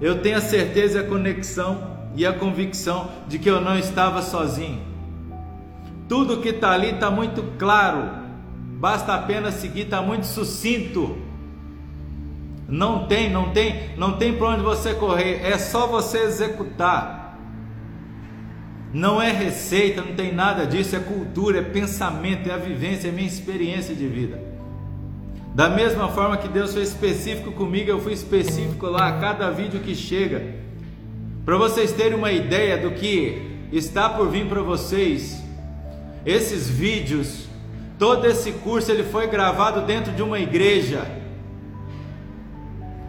[0.00, 4.82] eu tenho a certeza, a conexão e a convicção de que eu não estava sozinho.
[6.08, 8.10] Tudo que está ali está muito claro,
[8.78, 11.16] basta apenas seguir, está muito sucinto.
[12.74, 17.38] Não tem, não tem, não tem para onde você correr, é só você executar.
[18.92, 23.12] Não é receita, não tem nada disso, é cultura, é pensamento, é a vivência, é
[23.12, 24.42] minha experiência de vida.
[25.54, 29.78] Da mesma forma que Deus foi específico comigo, eu fui específico lá a cada vídeo
[29.78, 30.44] que chega.
[31.44, 35.40] Para vocês terem uma ideia do que está por vir para vocês,
[36.26, 37.46] esses vídeos,
[38.00, 41.22] todo esse curso ele foi gravado dentro de uma igreja.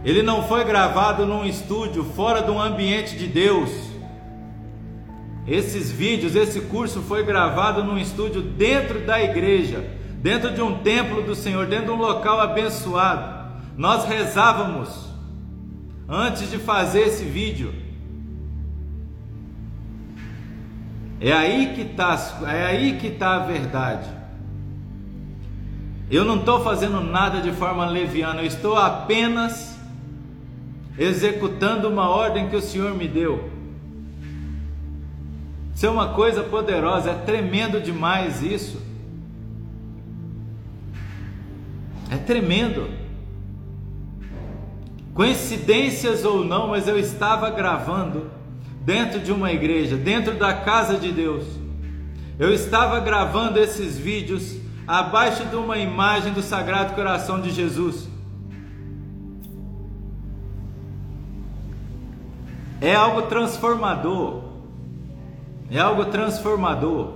[0.04, 3.70] Ele não foi gravado num estúdio fora de um ambiente de Deus.
[5.46, 9.84] Esses vídeos, esse curso foi gravado num estúdio dentro da igreja,
[10.18, 13.36] dentro de um templo do Senhor, dentro de um local abençoado.
[13.76, 15.08] Nós rezávamos
[16.08, 17.72] antes de fazer esse vídeo.
[21.20, 24.08] É aí que está, é aí que está a verdade.
[26.10, 29.75] Eu não estou fazendo nada de forma leviana, eu estou apenas
[30.98, 33.50] executando uma ordem que o Senhor me deu.
[35.74, 38.80] Isso é uma coisa poderosa, é tremendo demais isso.
[42.10, 42.88] É tremendo.
[45.12, 48.30] Coincidências ou não, mas eu estava gravando
[48.80, 51.44] dentro de uma igreja, dentro da casa de Deus.
[52.38, 58.08] Eu estava gravando esses vídeos abaixo de uma imagem do Sagrado Coração de Jesus.
[62.80, 64.46] É algo transformador
[65.70, 67.12] é algo transformador.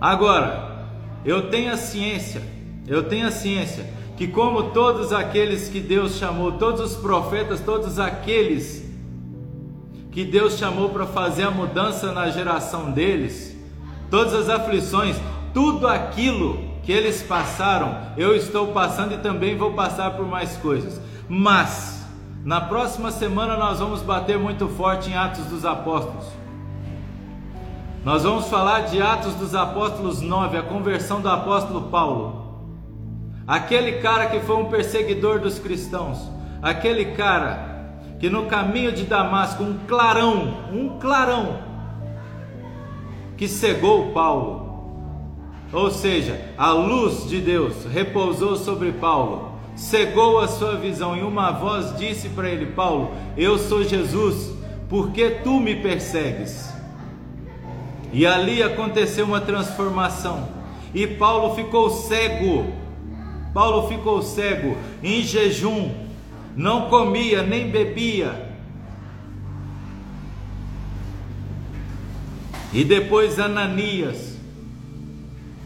[0.00, 0.88] Agora,
[1.24, 2.42] eu tenho a ciência,
[2.86, 3.86] eu tenho a ciência
[4.16, 8.84] que como todos aqueles que Deus chamou, todos os profetas, todos aqueles
[10.10, 13.56] que Deus chamou para fazer a mudança na geração deles,
[14.10, 15.16] todas as aflições,
[15.54, 21.00] tudo aquilo que eles passaram, eu estou passando e também vou passar por mais coisas.
[21.32, 22.04] Mas
[22.44, 26.26] na próxima semana nós vamos bater muito forte em Atos dos Apóstolos.
[28.04, 32.66] Nós vamos falar de Atos dos Apóstolos 9, a conversão do apóstolo Paulo.
[33.46, 36.18] Aquele cara que foi um perseguidor dos cristãos,
[36.60, 41.60] aquele cara que no caminho de Damasco, um clarão, um clarão
[43.36, 44.68] que cegou Paulo.
[45.72, 49.49] Ou seja, a luz de Deus repousou sobre Paulo
[49.80, 54.52] cegou a sua visão e uma voz disse para ele: Paulo, eu sou Jesus,
[54.90, 56.70] por que tu me persegues?
[58.12, 60.50] E ali aconteceu uma transformação,
[60.94, 62.78] e Paulo ficou cego.
[63.54, 65.90] Paulo ficou cego em jejum,
[66.54, 68.50] não comia nem bebia.
[72.72, 74.36] E depois Ananias,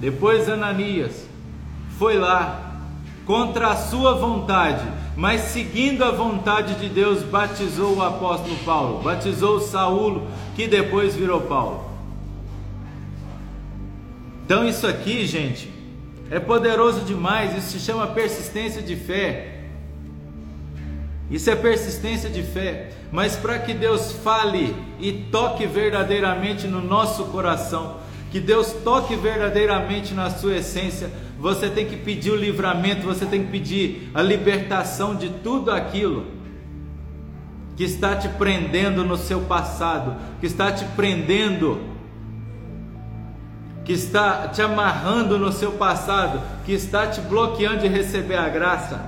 [0.00, 1.26] depois Ananias
[1.98, 2.63] foi lá
[3.26, 9.60] contra a sua vontade, mas seguindo a vontade de Deus, batizou o apóstolo Paulo, batizou
[9.60, 11.90] Saulo, que depois virou Paulo.
[14.44, 15.72] Então isso aqui, gente,
[16.30, 19.50] é poderoso demais, isso se chama persistência de fé.
[21.30, 27.24] Isso é persistência de fé, mas para que Deus fale e toque verdadeiramente no nosso
[27.26, 27.96] coração,
[28.30, 31.10] que Deus toque verdadeiramente na sua essência,
[31.44, 36.24] você tem que pedir o livramento, você tem que pedir a libertação de tudo aquilo
[37.76, 41.92] que está te prendendo no seu passado, que está te prendendo
[43.84, 48.98] que está te amarrando no seu passado, que está te bloqueando de receber a graça.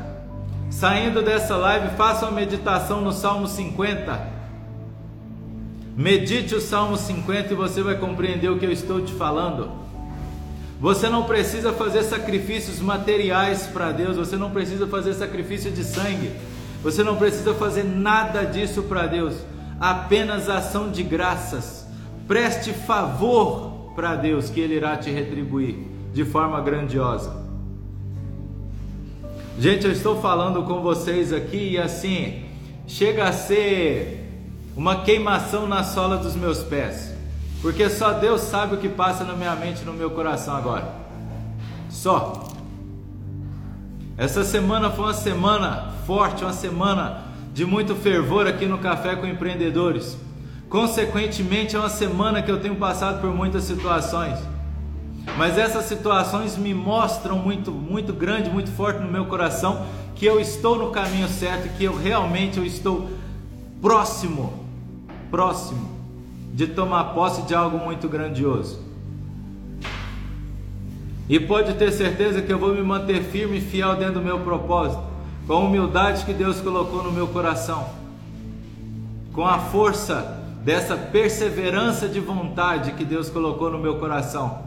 [0.69, 4.21] Saindo dessa live, faça uma meditação no Salmo 50.
[5.97, 9.87] Medite o Salmo 50 e você vai compreender o que eu estou te falando.
[10.81, 16.31] Você não precisa fazer sacrifícios materiais para Deus, você não precisa fazer sacrifício de sangue,
[16.83, 19.35] você não precisa fazer nada disso para Deus,
[19.81, 21.87] apenas ação de graças.
[22.29, 25.77] Preste favor para Deus que Ele irá te retribuir
[26.13, 27.47] de forma grandiosa.
[29.59, 32.45] Gente, eu estou falando com vocês aqui e assim,
[32.87, 34.31] chega a ser
[34.77, 37.16] uma queimação na sola dos meus pés,
[37.63, 40.93] porque só Deus sabe o que passa na minha mente e no meu coração agora.
[41.89, 42.49] Só.
[44.17, 49.27] Essa semana foi uma semana forte, uma semana de muito fervor aqui no Café com
[49.27, 50.17] Empreendedores.
[50.69, 54.39] Consequentemente, é uma semana que eu tenho passado por muitas situações.
[55.37, 60.41] Mas essas situações me mostram muito, muito grande, muito forte no meu coração que eu
[60.41, 63.11] estou no caminho certo, que eu realmente eu estou
[63.83, 64.65] próximo,
[65.31, 65.96] próximo
[66.57, 68.81] de tomar posse de algo muito grandioso.
[71.29, 74.41] E pode ter certeza que eu vou me manter firme e fiel dentro do meu
[74.41, 75.03] propósito,
[75.47, 77.87] com a humildade que Deus colocou no meu coração,
[79.35, 84.63] com a força dessa perseverança de vontade que Deus colocou no meu coração.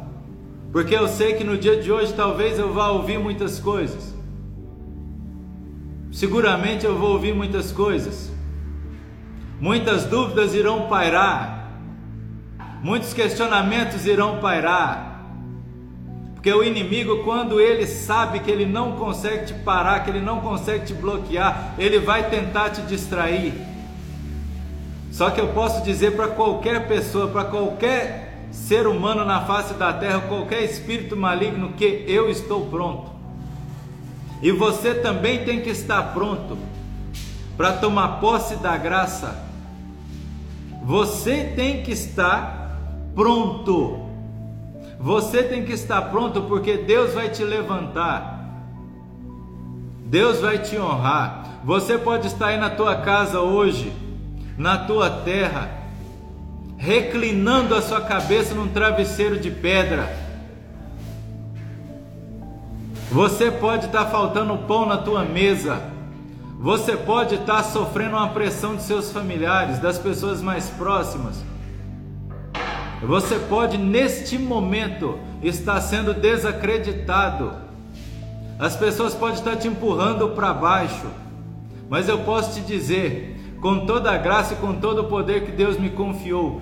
[0.71, 4.13] Porque eu sei que no dia de hoje talvez eu vá ouvir muitas coisas.
[6.11, 8.31] Seguramente eu vou ouvir muitas coisas.
[9.59, 11.58] Muitas dúvidas irão pairar.
[12.81, 15.09] Muitos questionamentos irão pairar.
[16.33, 20.39] Porque o inimigo, quando ele sabe que ele não consegue te parar, que ele não
[20.39, 23.53] consegue te bloquear, ele vai tentar te distrair.
[25.11, 29.91] Só que eu posso dizer para qualquer pessoa, para qualquer ser humano na face da
[29.91, 33.11] terra, qualquer espírito maligno, que eu estou pronto.
[34.41, 36.57] E você também tem que estar pronto
[37.57, 39.45] para tomar posse da graça.
[40.85, 42.58] Você tem que estar
[43.15, 43.99] pronto.
[44.99, 48.39] Você tem que estar pronto porque Deus vai te levantar.
[50.05, 51.61] Deus vai te honrar.
[51.63, 53.93] Você pode estar aí na tua casa hoje,
[54.57, 55.69] na tua terra,
[56.77, 60.09] reclinando a sua cabeça num travesseiro de pedra.
[63.11, 65.81] Você pode estar faltando pão na tua mesa.
[66.59, 71.48] Você pode estar sofrendo uma pressão de seus familiares, das pessoas mais próximas.
[73.01, 77.53] Você pode neste momento estar sendo desacreditado.
[78.57, 81.07] As pessoas podem estar te empurrando para baixo.
[81.89, 85.51] Mas eu posso te dizer, com toda a graça e com todo o poder que
[85.51, 86.61] Deus me confiou,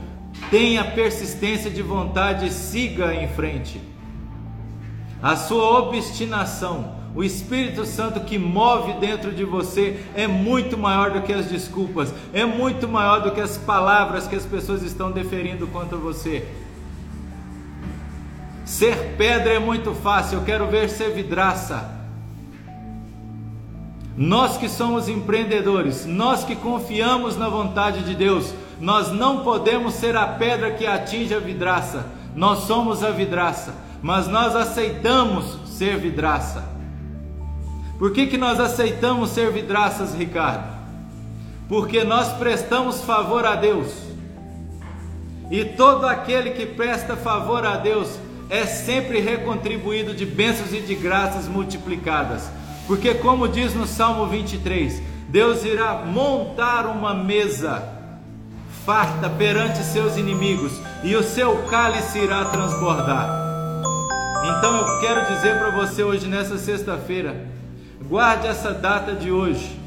[0.49, 3.81] Tenha persistência de vontade e siga em frente.
[5.21, 11.23] A sua obstinação, o Espírito Santo que move dentro de você é muito maior do
[11.23, 15.65] que as desculpas, é muito maior do que as palavras que as pessoas estão deferindo
[15.65, 16.47] contra você.
[18.63, 21.89] Ser pedra é muito fácil, eu quero ver ser vidraça.
[24.15, 30.15] Nós que somos empreendedores, nós que confiamos na vontade de Deus, nós não podemos ser
[30.15, 32.05] a pedra que atinge a vidraça.
[32.35, 36.76] Nós somos a vidraça, mas nós aceitamos ser vidraça.
[37.97, 40.77] Por que, que nós aceitamos ser vidraças, Ricardo?
[41.67, 43.91] Porque nós prestamos favor a Deus.
[45.49, 48.19] E todo aquele que presta favor a Deus
[48.49, 52.49] é sempre recontribuído de bênçãos e de graças multiplicadas.
[52.85, 57.95] Porque, como diz no Salmo 23, Deus irá montar uma mesa
[58.85, 60.71] farta perante seus inimigos,
[61.03, 63.27] e o seu cálice irá transbordar.
[64.45, 67.35] Então eu quero dizer para você hoje, nessa sexta-feira,
[68.07, 69.77] guarde essa data de hoje,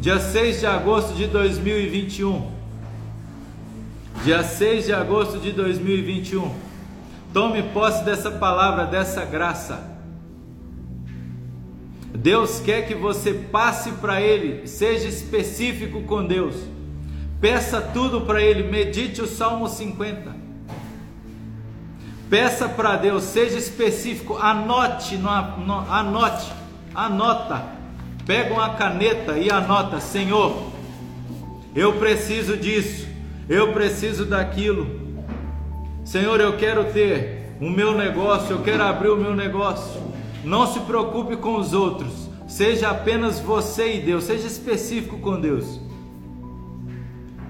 [0.00, 2.52] dia 6 de agosto de 2021.
[4.24, 6.52] Dia 6 de agosto de 2021.
[7.32, 9.92] Tome posse dessa palavra, dessa graça.
[12.16, 16.56] Deus quer que você passe para Ele, seja específico com Deus.
[17.40, 20.34] Peça tudo para Ele, medite o Salmo 50.
[22.30, 26.50] Peça para Deus, seja específico, anote, no, no, anote,
[26.94, 27.64] anota.
[28.26, 30.72] Pega uma caneta e anota, Senhor,
[31.74, 33.06] eu preciso disso,
[33.48, 34.86] eu preciso daquilo.
[36.04, 40.00] Senhor, eu quero ter o meu negócio, eu quero abrir o meu negócio.
[40.42, 45.80] Não se preocupe com os outros, seja apenas você e Deus, seja específico com Deus.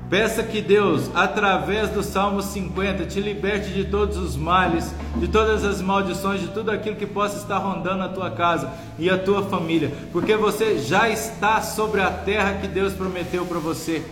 [0.08, 5.64] Peça que Deus, através do Salmo 50, te liberte de todos os males, de todas
[5.64, 9.42] as maldições, de tudo aquilo que possa estar rondando a tua casa e a tua
[9.44, 14.04] família, porque você já está sobre a terra que Deus prometeu para você.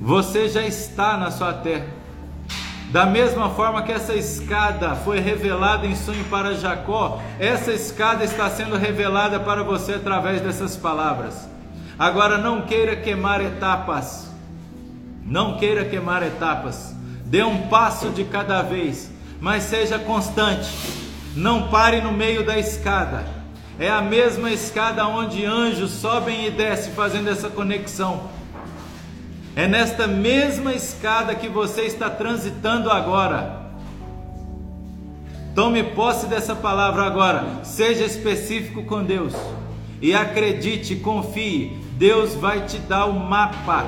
[0.00, 1.86] Você já está na sua terra.
[2.90, 8.48] Da mesma forma que essa escada foi revelada em sonho para Jacó, essa escada está
[8.50, 11.51] sendo revelada para você através dessas palavras.
[12.02, 14.28] Agora não queira queimar etapas.
[15.24, 16.92] Não queira queimar etapas.
[17.24, 19.08] Dê um passo de cada vez,
[19.40, 20.68] mas seja constante.
[21.36, 23.24] Não pare no meio da escada.
[23.78, 28.28] É a mesma escada onde anjos sobem e descem fazendo essa conexão.
[29.54, 33.62] É nesta mesma escada que você está transitando agora.
[35.54, 37.60] Tome posse dessa palavra agora.
[37.62, 39.34] Seja específico com Deus.
[40.00, 43.86] E acredite, confie, Deus vai te dar o mapa.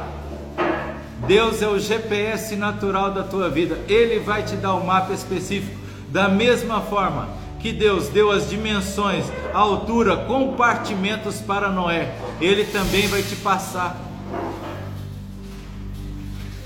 [1.26, 3.78] Deus é o GPS natural da tua vida.
[3.88, 5.76] Ele vai te dar o mapa específico.
[6.10, 7.28] Da mesma forma
[7.58, 13.96] que Deus deu as dimensões, a altura, compartimentos para Noé, Ele também vai te passar.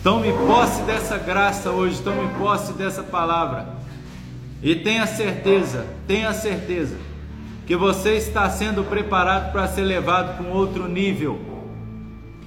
[0.03, 3.69] Tome posse dessa graça hoje, tome posse dessa palavra.
[4.61, 7.08] E tenha certeza, tenha certeza
[7.69, 11.39] que você está sendo preparado para ser levado para um outro nível.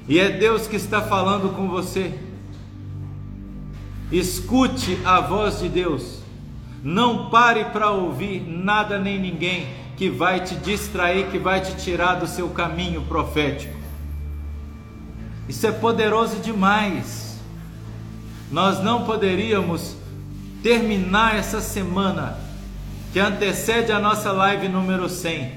[0.07, 2.11] E é Deus que está falando com você.
[4.11, 6.23] Escute a voz de Deus.
[6.83, 12.15] Não pare para ouvir nada nem ninguém que vai te distrair, que vai te tirar
[12.15, 13.77] do seu caminho profético.
[15.47, 17.39] Isso é poderoso demais.
[18.51, 19.95] Nós não poderíamos
[20.63, 22.39] terminar essa semana
[23.11, 25.51] que antecede a nossa live número 100,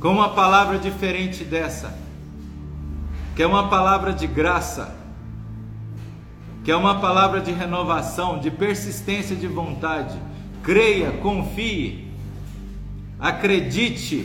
[0.00, 1.98] com uma palavra diferente dessa,
[3.34, 4.96] que é uma palavra de graça,
[6.64, 10.16] que é uma palavra de renovação, de persistência de vontade.
[10.62, 12.12] Creia, confie,
[13.18, 14.24] acredite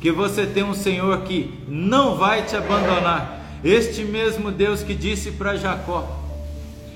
[0.00, 3.40] que você tem um Senhor que não vai te abandonar.
[3.62, 6.20] Este mesmo Deus que disse para Jacó: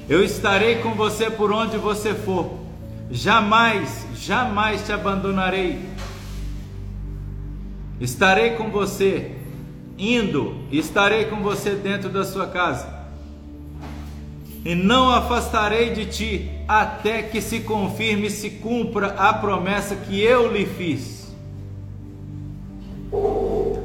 [0.09, 2.66] Eu estarei com você por onde você for
[3.11, 5.79] jamais, jamais te abandonarei.
[8.01, 9.33] Estarei com você,
[9.99, 12.95] indo, estarei com você dentro da sua casa.
[14.65, 20.21] E não afastarei de ti até que se confirme e se cumpra a promessa que
[20.21, 21.35] eu lhe fiz.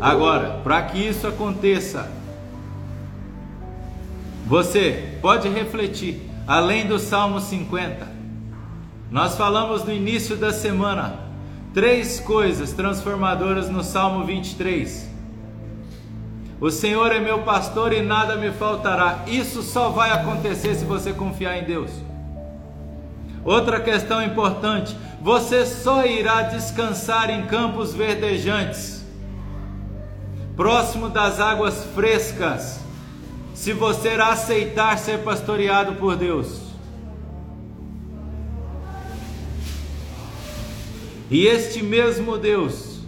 [0.01, 2.11] Agora, para que isso aconteça,
[4.47, 8.11] você pode refletir, além do Salmo 50,
[9.12, 11.20] nós falamos no início da semana
[11.74, 15.09] três coisas transformadoras no Salmo 23.
[16.62, 19.26] O Senhor é meu pastor e nada me faltará.
[19.28, 21.91] Isso só vai acontecer se você confiar em Deus.
[23.43, 29.05] Outra questão importante: você só irá descansar em campos verdejantes,
[30.55, 32.80] próximo das águas frescas,
[33.53, 36.70] se você aceitar ser pastoreado por Deus.
[41.32, 43.00] E este mesmo Deus,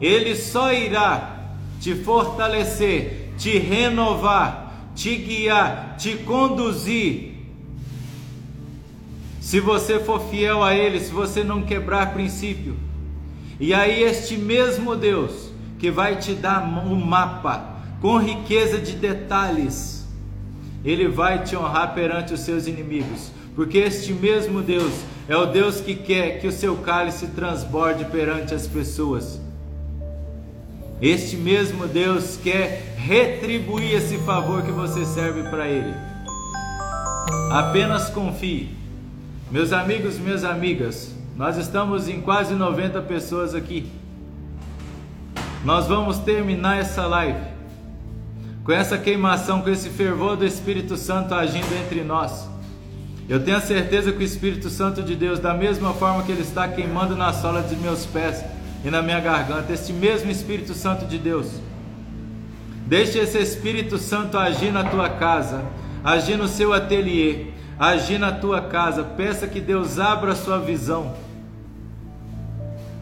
[0.00, 1.50] ele só irá
[1.80, 7.34] te fortalecer, te renovar, te guiar, te conduzir.
[9.40, 12.76] Se você for fiel a Ele, se você não quebrar princípio.
[13.58, 15.50] E aí, este mesmo Deus
[15.80, 20.06] que vai te dar um mapa com riqueza de detalhes,
[20.84, 24.92] Ele vai te honrar perante os seus inimigos, porque este mesmo Deus
[25.28, 29.40] é o Deus que quer que o seu cálice transborde perante as pessoas.
[31.00, 35.94] Este mesmo Deus quer retribuir esse favor que você serve para Ele.
[37.50, 38.70] Apenas confie.
[39.50, 43.90] Meus amigos, minhas amigas, nós estamos em quase 90 pessoas aqui.
[45.64, 47.56] Nós vamos terminar essa live
[48.66, 52.48] com essa queimação, com esse fervor do Espírito Santo agindo entre nós.
[53.28, 56.42] Eu tenho a certeza que o Espírito Santo de Deus, da mesma forma que ele
[56.42, 58.44] está queimando na sola de meus pés
[58.84, 61.60] e na minha garganta, este mesmo Espírito Santo de Deus,
[62.86, 65.64] deixe esse Espírito Santo agir na tua casa,
[66.04, 67.46] agir no seu ateliê,
[67.76, 69.02] agir na tua casa.
[69.02, 71.16] Peça que Deus abra a sua visão.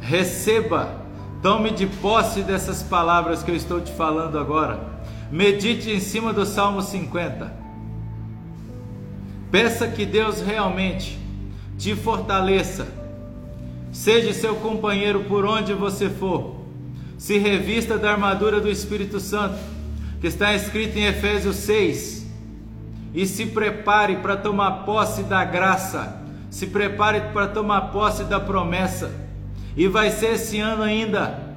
[0.01, 1.03] Receba,
[1.43, 4.81] tome de posse dessas palavras que eu estou te falando agora.
[5.31, 7.64] Medite em cima do Salmo 50.
[9.55, 11.17] Peça que Deus realmente
[11.79, 12.89] te fortaleça.
[13.93, 16.57] Seja seu companheiro por onde você for.
[17.17, 19.57] Se revista da armadura do Espírito Santo.
[20.21, 22.27] que está escrito em Efésios 6.
[23.15, 29.13] E se prepare para tomar posse da graça, se prepare para tomar posse da promessa.
[29.77, 31.55] E vai ser esse ano ainda.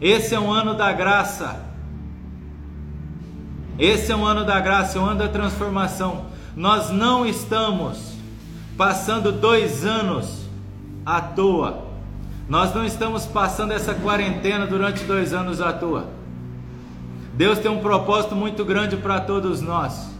[0.00, 1.66] Esse é um ano da graça.
[3.78, 6.29] Esse é um ano da graça, é um ano da transformação.
[6.56, 8.14] Nós não estamos
[8.76, 10.46] passando dois anos
[11.04, 11.84] à toa.
[12.48, 16.08] Nós não estamos passando essa quarentena durante dois anos à toa.
[17.34, 20.10] Deus tem um propósito muito grande para todos nós.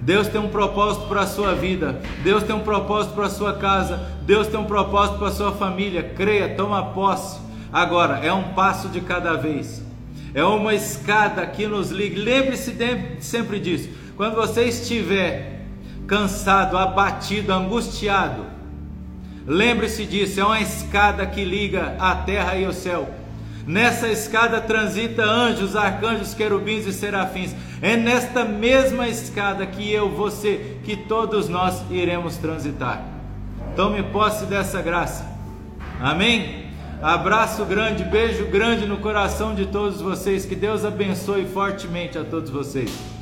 [0.00, 2.00] Deus tem um propósito para a sua vida.
[2.22, 4.00] Deus tem um propósito para a sua casa.
[4.22, 6.02] Deus tem um propósito para a sua família.
[6.02, 7.38] Creia, toma posse.
[7.72, 9.82] Agora, é um passo de cada vez.
[10.34, 12.20] É uma escada que nos liga.
[12.20, 12.74] Lembre-se
[13.20, 13.90] sempre disso.
[14.18, 15.60] Quando você estiver
[16.08, 18.46] cansado, abatido, angustiado,
[19.46, 20.40] lembre-se disso.
[20.40, 23.08] É uma escada que liga a terra e o céu.
[23.64, 27.54] Nessa escada transita anjos, arcanjos, querubins e serafins.
[27.80, 33.04] É nesta mesma escada que eu, você, que todos nós iremos transitar.
[33.76, 35.24] Tome posse dessa graça.
[36.00, 36.66] Amém?
[37.00, 40.44] Abraço grande, beijo grande no coração de todos vocês.
[40.44, 43.17] Que Deus abençoe fortemente a todos vocês.